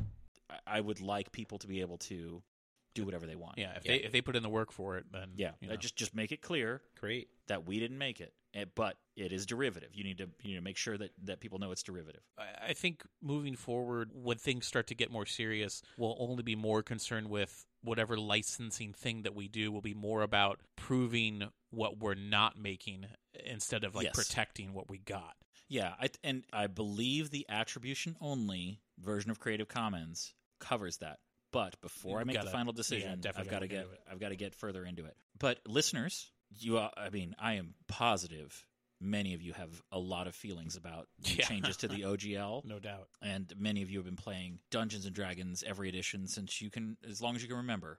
I 0.67 0.81
would 0.81 1.01
like 1.01 1.33
people 1.33 1.59
to 1.59 1.67
be 1.67 1.81
able 1.81 1.99
to 1.99 2.43
do 2.99 3.05
whatever 3.05 3.27
they 3.27 3.37
want. 3.37 3.59
Yeah, 3.59 3.77
if 3.77 3.85
they 3.85 3.97
if 3.97 4.13
they 4.13 4.21
put 4.21 4.37
in 4.37 4.43
the 4.43 4.49
work 4.49 4.73
for 4.73 4.97
it, 4.97 5.07
then 5.13 5.31
yeah. 5.37 5.53
you 5.61 5.69
know. 5.69 5.77
just 5.77 5.97
just 5.97 6.15
make 6.15 6.33
it 6.33 6.43
clear 6.43 6.83
Great. 7.01 7.29
that 7.47 7.67
we 7.67 7.79
didn't 7.79 7.99
make 7.99 8.21
it, 8.21 8.33
eh, 8.55 8.65
but 8.75 8.97
it 9.17 9.33
is 9.33 9.47
derivative. 9.47 9.91
You 9.93 10.05
need 10.05 10.19
to 10.19 10.29
you 10.43 10.51
need 10.51 10.57
to 10.57 10.63
make 10.63 10.77
sure 10.77 10.99
that 10.99 11.11
that 11.25 11.41
people 11.41 11.59
know 11.59 11.71
it's 11.71 11.83
derivative. 11.83 12.23
I 12.39 12.69
I 12.71 12.73
think 12.75 13.05
moving 13.23 13.57
forward, 13.57 14.11
when 14.13 14.39
things 14.39 14.67
start 14.67 14.87
to 14.89 14.95
get 14.95 15.11
more 15.11 15.27
serious, 15.27 15.83
we'll 15.97 16.17
only 16.19 16.43
be 16.43 16.57
more 16.57 16.83
concerned 16.83 17.29
with 17.31 17.67
whatever 17.83 18.19
licensing 18.19 18.93
thing 18.93 19.23
that 19.23 19.35
we 19.35 19.49
do 19.49 19.71
will 19.71 19.81
be 19.81 19.95
more 19.95 20.23
about 20.23 20.61
proving 20.77 21.45
what 21.71 21.99
we're 21.99 22.15
not 22.15 22.59
making 22.59 23.07
instead 23.45 23.85
of 23.85 23.95
like 23.95 24.07
Yes. 24.07 24.17
protecting 24.17 24.73
what 24.73 24.91
we 24.91 24.99
got. 24.99 25.37
Yeah, 25.69 25.95
I, 26.01 26.09
and 26.25 26.45
I 26.53 26.67
believe 26.67 27.31
the 27.31 27.47
attribution 27.49 28.17
only 28.21 28.81
version 28.99 29.31
of 29.31 29.39
Creative 29.39 29.69
Commons 29.69 30.33
covers 30.59 30.97
that. 30.99 31.19
But 31.51 31.81
before 31.81 32.17
I 32.19 32.21
We've 32.21 32.27
make 32.29 32.37
the 32.37 32.41
gotta- 32.43 32.51
final 32.51 32.73
decision, 32.73 33.21
definitely 33.21 33.49
I've 33.49 33.51
got 33.51 33.59
to 33.61 33.69
get 33.69 33.77
look 33.79 33.85
into 33.87 33.95
it. 33.95 34.01
I've 34.13 34.21
got 34.21 34.29
to 34.31 34.37
get 34.37 34.55
further 34.55 34.85
into 34.85 35.05
it. 35.07 35.17
But 35.39 35.59
listeners, 35.67 36.31
you 36.59 36.79
are, 36.79 36.91
I 36.97 37.09
mean, 37.11 37.35
I 37.39 37.55
am 37.55 37.75
positive 37.87 38.65
many 39.01 39.33
of 39.35 39.41
you 39.43 39.53
have 39.53 39.71
a 39.93 39.99
lot 39.99 40.27
of 40.27 40.35
feelings 40.35 40.77
about 40.77 41.07
the 41.21 41.35
Yeah. 41.37 41.45
changes 41.47 41.77
to 41.79 41.89
the 41.89 42.03
OGL. 42.05 42.65
No 42.65 42.79
doubt. 42.81 43.09
and 43.23 43.53
many 43.57 43.83
of 43.83 43.91
you 43.91 43.99
have 43.99 44.05
been 44.07 44.17
playing 44.17 44.59
Dungeons 44.71 45.07
and 45.07 45.15
Dragons 45.15 45.63
every 45.67 45.89
edition 45.89 46.27
since 46.27 46.61
you 46.61 46.69
can 46.69 46.97
as 47.09 47.23
long 47.23 47.37
as 47.37 47.43
you 47.43 47.49
can 47.49 47.59
remember. 47.59 47.99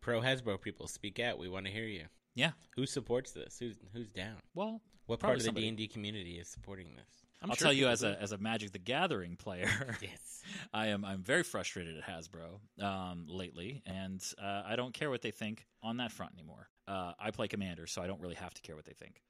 Pro 0.00 0.20
Hasbro 0.22 0.60
people, 0.60 0.88
speak 0.88 1.18
out. 1.20 1.38
We 1.38 1.48
want 1.48 1.66
to 1.66 1.72
hear 1.72 1.84
you. 1.84 2.04
Yeah. 2.34 2.52
Who 2.76 2.86
supports 2.86 3.32
this? 3.32 3.58
Who's 3.58 3.76
who's 3.92 4.08
down? 4.08 4.36
Well, 4.54 4.80
What 5.06 5.20
part 5.20 5.36
of 5.36 5.42
the. 5.44 5.52
D 5.52 5.68
and 5.68 5.76
D 5.76 5.86
community 5.88 6.38
is 6.38 6.48
supporting 6.48 6.94
this? 6.96 7.26
I'm 7.42 7.50
I'll 7.50 7.56
sure 7.56 7.66
tell 7.66 7.72
you 7.72 7.88
as 7.88 8.00
do. 8.00 8.08
a 8.08 8.12
as 8.14 8.32
a 8.32 8.38
Magic 8.38 8.72
the 8.72 8.78
Gathering 8.78 9.36
player, 9.36 9.68
Yes. 10.00 10.42
I 10.72 10.88
am 10.88 11.04
I'm 11.04 11.22
very 11.22 11.42
frustrated 11.42 11.96
at 11.98 12.04
Hasbro 12.04 12.82
um, 12.82 13.26
lately, 13.28 13.82
and 13.86 14.20
uh, 14.42 14.62
I 14.66 14.76
don't 14.76 14.92
care 14.94 15.10
what 15.10 15.22
they 15.22 15.30
think 15.30 15.66
on 15.82 15.98
that 15.98 16.10
front 16.12 16.32
anymore. 16.34 16.68
Uh, 16.86 17.12
I 17.18 17.30
play 17.30 17.48
Commander, 17.48 17.86
so 17.86 18.02
I 18.02 18.06
don't 18.06 18.20
really 18.20 18.34
have 18.36 18.54
to 18.54 18.62
care 18.62 18.74
what 18.76 18.86
they 18.86 18.94
think. 18.94 19.22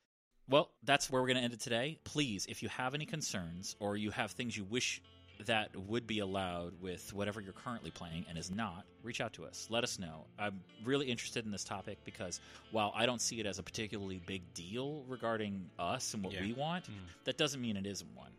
Well, 0.48 0.70
that's 0.82 1.10
where 1.10 1.20
we're 1.20 1.28
going 1.28 1.36
to 1.38 1.42
end 1.42 1.52
it 1.52 1.60
today. 1.60 1.98
Please, 2.04 2.46
if 2.48 2.62
you 2.62 2.70
have 2.70 2.94
any 2.94 3.04
concerns 3.04 3.76
or 3.80 3.96
you 3.96 4.10
have 4.12 4.30
things 4.30 4.56
you 4.56 4.64
wish 4.64 5.02
that 5.46 5.74
would 5.76 6.06
be 6.06 6.18
allowed 6.18 6.72
with 6.80 7.12
whatever 7.14 7.40
you're 7.40 7.52
currently 7.52 7.90
playing 7.90 8.24
and 8.28 8.36
is 8.36 8.50
not, 8.50 8.84
reach 9.04 9.20
out 9.20 9.32
to 9.34 9.44
us. 9.44 9.68
Let 9.70 9.84
us 9.84 9.98
know. 9.98 10.26
I'm 10.38 10.60
really 10.84 11.06
interested 11.06 11.44
in 11.44 11.52
this 11.52 11.62
topic 11.64 11.98
because 12.04 12.40
while 12.72 12.92
I 12.94 13.06
don't 13.06 13.20
see 13.20 13.38
it 13.38 13.46
as 13.46 13.58
a 13.58 13.62
particularly 13.62 14.20
big 14.26 14.42
deal 14.54 15.04
regarding 15.06 15.70
us 15.78 16.14
and 16.14 16.24
what 16.24 16.34
Yeah. 16.34 16.40
we 16.42 16.54
want, 16.54 16.86
Mm. 16.86 16.94
that 17.24 17.36
doesn't 17.38 17.60
mean 17.60 17.76
it 17.76 17.86
isn't 17.86 18.12
one. 18.16 18.32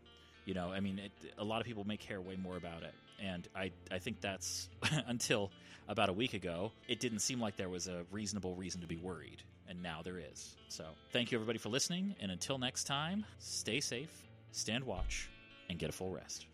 You 0.45 0.55
know, 0.55 0.71
I 0.73 0.79
mean, 0.81 0.99
it, 0.99 1.11
a 1.37 1.43
lot 1.43 1.61
of 1.61 1.67
people 1.67 1.85
may 1.85 1.95
care 1.97 2.19
way 2.19 2.35
more 2.35 2.57
about 2.57 2.83
it, 2.83 2.93
and 3.19 3.47
I 3.55 3.71
I 3.91 3.99
think 3.99 4.19
that's 4.19 4.67
until 5.07 5.51
about 5.87 6.09
a 6.09 6.13
week 6.13 6.33
ago, 6.33 6.71
it 6.87 6.99
didn't 6.99 7.19
seem 7.19 7.39
like 7.39 7.55
there 7.55 7.69
was 7.69 7.87
a 7.87 8.03
reasonable 8.11 8.55
reason 8.55 8.81
to 8.81 8.87
be 8.87 8.97
worried, 8.97 9.41
and 9.67 9.81
now 9.83 10.01
there 10.01 10.17
is. 10.19 10.55
So, 10.67 10.85
thank 11.11 11.31
you 11.31 11.37
everybody 11.37 11.59
for 11.59 11.69
listening, 11.69 12.15
and 12.19 12.31
until 12.31 12.57
next 12.57 12.85
time, 12.85 13.25
stay 13.37 13.79
safe, 13.79 14.11
stand 14.51 14.83
watch, 14.83 15.29
and 15.69 15.77
get 15.79 15.89
a 15.89 15.93
full 15.93 16.11
rest. 16.11 16.45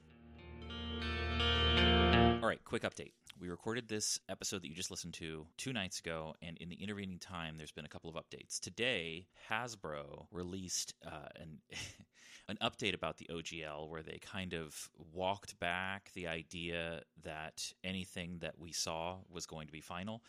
All 2.45 2.49
right, 2.49 2.63
quick 2.63 2.83
update. 2.83 3.13
We 3.39 3.49
recorded 3.49 3.87
this 3.87 4.19
episode 4.29 4.61
that 4.61 4.67
you 4.67 4.75
just 4.75 4.91
listened 4.91 5.15
to 5.15 5.47
two 5.57 5.73
nights 5.73 5.99
ago, 5.99 6.35
and 6.43 6.55
in 6.59 6.69
the 6.69 6.75
intervening 6.75 7.17
time, 7.17 7.57
there's 7.57 7.71
been 7.71 7.85
a 7.85 7.89
couple 7.89 8.07
of 8.07 8.15
updates. 8.15 8.59
Today, 8.59 9.25
Hasbro 9.49 10.27
released 10.29 10.93
uh, 11.03 11.29
an 11.41 11.57
an 12.47 12.57
update 12.61 12.93
about 12.93 13.17
the 13.17 13.27
OGL 13.31 13.89
where 13.89 14.03
they 14.03 14.19
kind 14.19 14.53
of 14.53 14.91
walked 15.11 15.59
back 15.59 16.11
the 16.13 16.27
idea 16.27 17.01
that 17.23 17.73
anything 17.83 18.37
that 18.41 18.59
we 18.59 18.71
saw 18.71 19.17
was 19.27 19.47
going 19.47 19.65
to 19.65 19.73
be 19.73 19.81
final, 19.81 20.21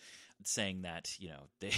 saying 0.43 0.81
that 0.81 1.15
you 1.19 1.29
know 1.29 1.49
they 1.61 1.75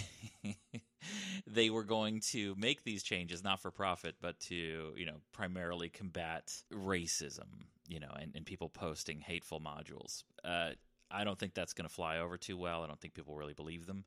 they 1.49 1.69
were 1.69 1.83
going 1.83 2.21
to 2.21 2.55
make 2.57 2.85
these 2.85 3.03
changes 3.03 3.43
not 3.43 3.61
for 3.61 3.73
profit, 3.73 4.15
but 4.21 4.39
to 4.39 4.93
you 4.97 5.05
know 5.05 5.17
primarily 5.33 5.89
combat 5.89 6.63
racism, 6.73 7.67
you 7.89 7.99
know, 7.99 8.13
and, 8.21 8.33
and 8.37 8.47
people 8.47 8.69
posting 8.69 9.21
hateful 9.21 9.61
modules. 9.61 10.23
Uh, 10.45 10.71
I 11.11 11.25
don't 11.25 11.39
think 11.39 11.55
that's 11.55 11.73
going 11.73 11.89
to 11.89 11.95
fly 11.95 12.19
over 12.19 12.37
too 12.37 12.57
well. 12.57 12.83
I 12.83 12.87
don't 12.87 13.01
think 13.01 13.15
people 13.15 13.35
really 13.35 13.55
believe 13.55 13.87
them. 13.87 14.05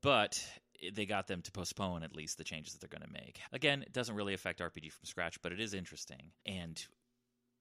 But 0.00 0.44
they 0.92 1.06
got 1.06 1.28
them 1.28 1.42
to 1.42 1.52
postpone 1.52 2.02
at 2.02 2.16
least 2.16 2.38
the 2.38 2.44
changes 2.44 2.72
that 2.72 2.80
they're 2.80 2.98
going 2.98 3.08
to 3.08 3.20
make. 3.24 3.40
Again, 3.52 3.82
it 3.82 3.92
doesn't 3.92 4.14
really 4.14 4.34
affect 4.34 4.60
RPG 4.60 4.92
from 4.92 5.04
scratch, 5.04 5.40
but 5.42 5.52
it 5.52 5.60
is 5.60 5.74
interesting. 5.74 6.32
And 6.46 6.84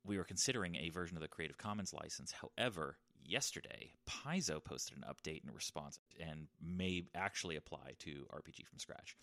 we 0.05 0.17
were 0.17 0.23
considering 0.23 0.75
a 0.75 0.89
version 0.89 1.15
of 1.15 1.21
the 1.21 1.27
Creative 1.27 1.57
Commons 1.57 1.93
license. 1.93 2.33
However, 2.33 2.97
yesterday, 3.23 3.91
Paizo 4.09 4.63
posted 4.63 4.97
an 4.97 5.05
update 5.07 5.43
in 5.43 5.53
response 5.53 5.99
and 6.19 6.47
may 6.61 7.03
actually 7.15 7.55
apply 7.55 7.93
to 7.99 8.25
RPG 8.33 8.65
from 8.67 8.79
scratch. 8.79 9.15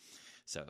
So, 0.44 0.66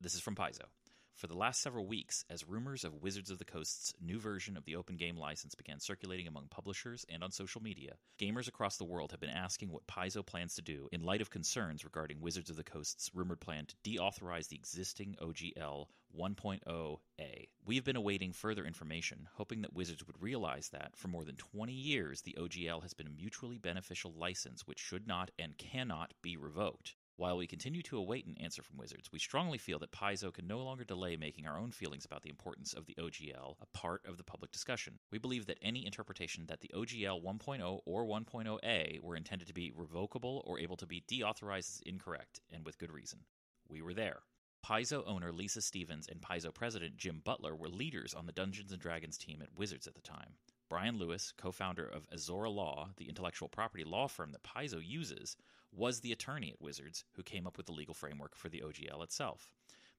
this 0.00 0.14
is 0.14 0.20
from 0.20 0.34
Paizo. 0.34 0.64
For 1.14 1.26
the 1.26 1.36
last 1.36 1.60
several 1.60 1.86
weeks, 1.86 2.24
as 2.28 2.48
rumors 2.48 2.84
of 2.84 3.02
Wizards 3.02 3.30
of 3.30 3.38
the 3.38 3.44
Coast's 3.44 3.94
new 4.00 4.18
version 4.18 4.56
of 4.56 4.64
the 4.64 4.74
open 4.74 4.96
game 4.96 5.16
license 5.16 5.54
began 5.54 5.78
circulating 5.78 6.26
among 6.26 6.48
publishers 6.48 7.04
and 7.08 7.22
on 7.22 7.30
social 7.30 7.62
media, 7.62 7.96
gamers 8.18 8.48
across 8.48 8.76
the 8.76 8.84
world 8.84 9.10
have 9.10 9.20
been 9.20 9.30
asking 9.30 9.70
what 9.70 9.86
Paizo 9.86 10.24
plans 10.24 10.54
to 10.54 10.62
do 10.62 10.88
in 10.90 11.04
light 11.04 11.20
of 11.20 11.30
concerns 11.30 11.84
regarding 11.84 12.20
Wizards 12.20 12.50
of 12.50 12.56
the 12.56 12.64
Coast's 12.64 13.10
rumored 13.14 13.40
plan 13.40 13.66
to 13.66 13.76
deauthorize 13.84 14.48
the 14.48 14.56
existing 14.56 15.14
OGL 15.20 15.86
1.0A. 16.18 17.48
We 17.64 17.74
have 17.76 17.84
been 17.84 17.96
awaiting 17.96 18.32
further 18.32 18.64
information, 18.64 19.28
hoping 19.34 19.62
that 19.62 19.74
Wizards 19.74 20.06
would 20.06 20.20
realize 20.20 20.70
that, 20.70 20.96
for 20.96 21.08
more 21.08 21.24
than 21.24 21.36
20 21.36 21.72
years, 21.72 22.22
the 22.22 22.36
OGL 22.38 22.82
has 22.82 22.94
been 22.94 23.06
a 23.06 23.10
mutually 23.10 23.58
beneficial 23.58 24.12
license 24.12 24.66
which 24.66 24.78
should 24.78 25.06
not 25.06 25.30
and 25.38 25.56
cannot 25.56 26.14
be 26.20 26.36
revoked. 26.36 26.96
While 27.16 27.36
we 27.36 27.46
continue 27.46 27.82
to 27.82 27.98
await 27.98 28.26
an 28.26 28.38
answer 28.38 28.62
from 28.62 28.78
Wizards, 28.78 29.12
we 29.12 29.18
strongly 29.18 29.58
feel 29.58 29.78
that 29.80 29.92
Paizo 29.92 30.32
can 30.32 30.46
no 30.46 30.64
longer 30.64 30.82
delay 30.82 31.14
making 31.16 31.46
our 31.46 31.58
own 31.58 31.70
feelings 31.70 32.06
about 32.06 32.22
the 32.22 32.30
importance 32.30 32.72
of 32.72 32.86
the 32.86 32.94
OGL 32.94 33.56
a 33.60 33.66
part 33.66 34.04
of 34.06 34.16
the 34.16 34.24
public 34.24 34.50
discussion. 34.50 34.98
We 35.10 35.18
believe 35.18 35.46
that 35.46 35.58
any 35.60 35.84
interpretation 35.84 36.46
that 36.46 36.62
the 36.62 36.70
OGL 36.74 37.22
1.0 37.22 37.80
or 37.84 38.04
1.0A 38.06 39.00
were 39.00 39.14
intended 39.14 39.46
to 39.46 39.54
be 39.54 39.72
revocable 39.74 40.42
or 40.46 40.58
able 40.58 40.76
to 40.78 40.86
be 40.86 41.04
deauthorized 41.06 41.68
is 41.68 41.82
incorrect, 41.84 42.40
and 42.50 42.64
with 42.64 42.78
good 42.78 42.90
reason. 42.90 43.20
We 43.68 43.82
were 43.82 43.94
there. 43.94 44.22
Paizo 44.64 45.02
owner 45.06 45.32
Lisa 45.32 45.60
Stevens 45.60 46.08
and 46.08 46.20
Paizo 46.22 46.54
president 46.54 46.96
Jim 46.96 47.20
Butler 47.22 47.54
were 47.54 47.68
leaders 47.68 48.14
on 48.14 48.26
the 48.26 48.32
Dungeons 48.32 48.72
and 48.72 48.80
Dragons 48.80 49.18
team 49.18 49.42
at 49.42 49.58
Wizards 49.58 49.86
at 49.86 49.94
the 49.94 50.00
time. 50.00 50.36
Brian 50.68 50.98
Lewis, 50.98 51.34
co 51.36 51.52
founder 51.52 51.84
of 51.84 52.06
Azora 52.10 52.48
Law, 52.48 52.90
the 52.96 53.08
intellectual 53.08 53.48
property 53.48 53.84
law 53.84 54.08
firm 54.08 54.32
that 54.32 54.42
Paizo 54.42 54.80
uses, 54.82 55.36
was 55.72 56.00
the 56.00 56.12
attorney 56.12 56.50
at 56.50 56.60
Wizards 56.60 57.04
who 57.14 57.22
came 57.22 57.46
up 57.46 57.56
with 57.56 57.66
the 57.66 57.72
legal 57.72 57.94
framework 57.94 58.36
for 58.36 58.48
the 58.48 58.62
OGL 58.64 59.02
itself. 59.02 59.52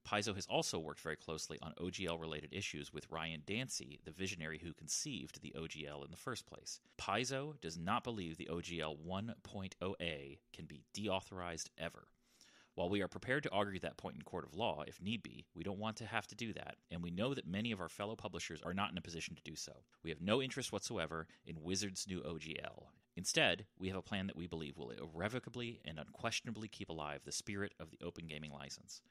Paizo 0.07 0.35
has 0.35 0.45
also 0.47 0.79
worked 0.79 0.99
very 0.99 1.15
closely 1.15 1.57
on 1.61 1.73
OGL 1.81 2.19
related 2.19 2.51
issues 2.51 2.91
with 2.91 3.09
Ryan 3.09 3.41
Dancey, 3.45 3.99
the 4.03 4.11
visionary 4.11 4.59
who 4.61 4.73
conceived 4.73 5.41
the 5.41 5.53
OGL 5.57 6.03
in 6.03 6.11
the 6.11 6.17
first 6.17 6.45
place. 6.45 6.81
Paizo 6.97 7.59
does 7.61 7.77
not 7.77 8.03
believe 8.03 8.37
the 8.37 8.49
OGL 8.51 8.97
1.0A 9.07 10.39
can 10.51 10.65
be 10.65 10.83
deauthorized 10.93 11.69
ever. 11.77 12.07
While 12.75 12.89
we 12.89 13.01
are 13.01 13.07
prepared 13.07 13.43
to 13.43 13.51
argue 13.51 13.79
that 13.79 13.97
point 13.97 14.15
in 14.15 14.23
court 14.23 14.45
of 14.45 14.55
law 14.55 14.83
if 14.87 14.99
need 14.99 15.21
be, 15.21 15.45
we 15.53 15.63
don't 15.63 15.79
want 15.79 15.95
to 15.97 16.05
have 16.05 16.27
to 16.27 16.35
do 16.35 16.53
that, 16.53 16.75
and 16.91 17.03
we 17.03 17.11
know 17.11 17.33
that 17.33 17.47
many 17.47 17.71
of 17.71 17.79
our 17.79 17.89
fellow 17.89 18.15
publishers 18.15 18.61
are 18.63 18.73
not 18.73 18.91
in 18.91 18.97
a 18.97 19.01
position 19.01 19.35
to 19.35 19.43
do 19.43 19.55
so. 19.55 19.71
We 20.03 20.09
have 20.09 20.21
no 20.21 20.41
interest 20.41 20.71
whatsoever 20.71 21.27
in 21.45 21.61
Wizards' 21.61 22.07
new 22.07 22.21
OGL. 22.21 22.87
Instead, 23.15 23.65
we 23.77 23.89
have 23.89 23.97
a 23.97 24.01
plan 24.01 24.27
that 24.27 24.35
we 24.35 24.47
believe 24.47 24.77
will 24.77 24.89
irrevocably 24.89 25.79
and 25.85 25.99
unquestionably 25.99 26.67
keep 26.67 26.89
alive 26.89 27.21
the 27.23 27.31
spirit 27.31 27.73
of 27.79 27.91
the 27.91 27.99
open 28.03 28.25
gaming 28.25 28.51
license. 28.51 29.01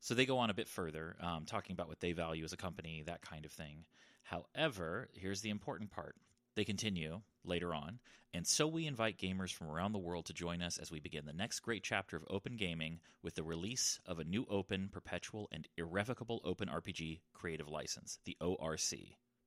So 0.00 0.14
they 0.14 0.26
go 0.26 0.38
on 0.38 0.50
a 0.50 0.54
bit 0.54 0.68
further, 0.68 1.16
um, 1.20 1.44
talking 1.44 1.72
about 1.72 1.88
what 1.88 2.00
they 2.00 2.12
value 2.12 2.44
as 2.44 2.52
a 2.52 2.58
company, 2.58 3.02
that 3.06 3.22
kind 3.22 3.44
of 3.44 3.50
thing. 3.50 3.84
However, 4.22 5.08
here's 5.14 5.40
the 5.40 5.50
important 5.50 5.90
part 5.90 6.16
They 6.54 6.64
continue 6.64 7.20
later 7.44 7.72
on, 7.72 8.00
and 8.34 8.44
so 8.46 8.66
we 8.66 8.86
invite 8.86 9.16
gamers 9.16 9.52
from 9.52 9.68
around 9.70 9.92
the 9.92 9.98
world 9.98 10.26
to 10.26 10.32
join 10.32 10.60
us 10.60 10.76
as 10.76 10.90
we 10.90 10.98
begin 10.98 11.24
the 11.24 11.32
next 11.32 11.60
great 11.60 11.84
chapter 11.84 12.16
of 12.16 12.24
open 12.28 12.56
gaming 12.56 13.00
with 13.22 13.36
the 13.36 13.44
release 13.44 14.00
of 14.04 14.18
a 14.18 14.24
new 14.24 14.44
open, 14.50 14.88
perpetual, 14.88 15.48
and 15.52 15.68
irrevocable 15.76 16.40
open 16.44 16.68
RPG 16.68 17.20
creative 17.32 17.68
license, 17.68 18.18
the 18.24 18.36
ORC. 18.40 18.92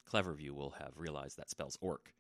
Cleverview 0.10 0.52
will 0.52 0.72
have 0.72 0.94
realized 0.98 1.38
that 1.38 1.50
spells 1.50 1.78
orc. 1.82 2.14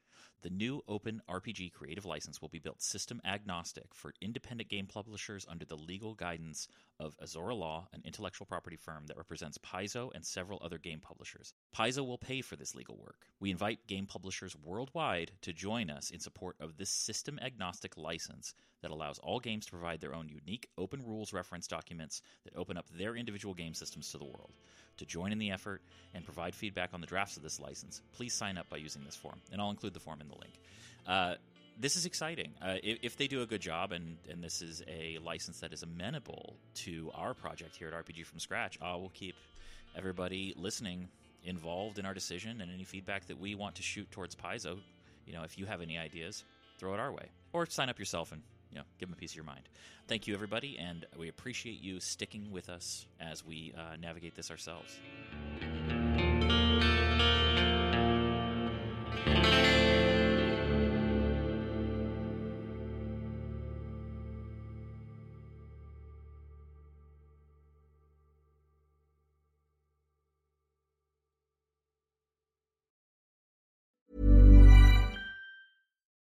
The 0.43 0.49
new 0.49 0.83
Open 0.87 1.21
RPG 1.29 1.71
Creative 1.71 2.03
License 2.03 2.41
will 2.41 2.49
be 2.49 2.57
built 2.57 2.81
system 2.81 3.21
agnostic 3.23 3.93
for 3.93 4.15
independent 4.21 4.71
game 4.71 4.87
publishers 4.87 5.45
under 5.47 5.65
the 5.65 5.75
legal 5.75 6.15
guidance 6.15 6.67
of 6.99 7.15
Azora 7.21 7.53
Law, 7.53 7.87
an 7.93 8.01
intellectual 8.05 8.47
property 8.47 8.75
firm 8.75 9.05
that 9.05 9.17
represents 9.17 9.59
Paizo 9.59 10.09
and 10.15 10.25
several 10.25 10.59
other 10.63 10.79
game 10.79 10.99
publishers. 10.99 11.53
Paizo 11.75 12.03
will 12.03 12.17
pay 12.17 12.41
for 12.41 12.55
this 12.55 12.73
legal 12.73 12.97
work. 12.97 13.27
We 13.39 13.51
invite 13.51 13.85
game 13.85 14.07
publishers 14.07 14.55
worldwide 14.55 15.31
to 15.41 15.53
join 15.53 15.91
us 15.91 16.09
in 16.09 16.19
support 16.19 16.55
of 16.59 16.75
this 16.75 16.89
system 16.89 17.37
agnostic 17.39 17.95
license 17.95 18.55
that 18.81 18.91
allows 18.91 19.19
all 19.19 19.39
games 19.39 19.65
to 19.65 19.71
provide 19.71 20.01
their 20.01 20.15
own 20.15 20.27
unique 20.27 20.69
open 20.77 21.05
rules 21.05 21.33
reference 21.33 21.67
documents 21.67 22.23
that 22.45 22.55
open 22.55 22.77
up 22.77 22.89
their 22.89 23.15
individual 23.15 23.53
game 23.53 23.75
systems 23.75 24.11
to 24.11 24.17
the 24.17 24.25
world. 24.25 24.53
To 24.97 25.05
join 25.05 25.31
in 25.31 25.39
the 25.39 25.51
effort 25.51 25.81
and 26.13 26.25
provide 26.25 26.53
feedback 26.53 26.93
on 26.93 27.01
the 27.01 27.07
drafts 27.07 27.37
of 27.37 27.43
this 27.43 27.59
license, 27.59 28.01
please 28.13 28.33
sign 28.33 28.57
up 28.57 28.69
by 28.69 28.77
using 28.77 29.03
this 29.03 29.15
form, 29.15 29.39
and 29.51 29.61
I'll 29.61 29.69
include 29.69 29.93
the 29.93 29.99
form 29.99 30.21
in 30.21 30.27
the 30.31 30.39
link. 30.39 30.53
Uh, 31.07 31.35
this 31.79 31.95
is 31.95 32.05
exciting. 32.05 32.53
Uh, 32.61 32.75
if, 32.83 32.99
if, 33.01 33.17
they 33.17 33.27
do 33.27 33.41
a 33.41 33.45
good 33.45 33.61
job, 33.61 33.91
and, 33.91 34.17
and 34.29 34.43
this 34.43 34.61
is 34.61 34.83
a 34.87 35.17
license 35.23 35.59
that 35.61 35.73
is 35.73 35.83
amenable 35.83 36.55
to 36.75 37.11
our 37.15 37.33
project 37.33 37.75
here 37.75 37.87
at 37.87 37.93
RPG 37.93 38.25
from 38.25 38.39
Scratch, 38.39 38.77
I 38.81 38.95
will 38.95 39.09
keep 39.09 39.35
everybody 39.95 40.53
listening 40.57 41.07
involved 41.43 41.97
in 41.97 42.05
our 42.05 42.13
decision 42.13 42.61
and 42.61 42.71
any 42.71 42.83
feedback 42.83 43.25
that 43.27 43.39
we 43.39 43.55
want 43.55 43.75
to 43.75 43.83
shoot 43.83 44.09
towards 44.11 44.35
Paizo. 44.35 44.77
You 45.25 45.33
know, 45.33 45.43
if 45.43 45.57
you 45.57 45.65
have 45.65 45.81
any 45.81 45.97
ideas, 45.97 46.43
throw 46.77 46.93
it 46.93 46.99
our 46.99 47.11
way, 47.11 47.29
or 47.53 47.65
sign 47.65 47.89
up 47.89 47.97
yourself 47.97 48.31
and 48.31 48.41
you 48.71 48.77
know, 48.77 48.83
give 48.99 49.09
them 49.09 49.13
a 49.17 49.19
piece 49.19 49.31
of 49.31 49.35
your 49.35 49.45
mind. 49.45 49.67
Thank 50.07 50.27
you, 50.27 50.33
everybody, 50.33 50.77
and 50.79 51.05
we 51.17 51.29
appreciate 51.29 51.81
you 51.81 51.99
sticking 51.99 52.51
with 52.51 52.69
us 52.69 53.05
as 53.19 53.45
we 53.45 53.73
uh, 53.77 53.97
navigate 53.99 54.35
this 54.35 54.49
ourselves. 54.49 54.97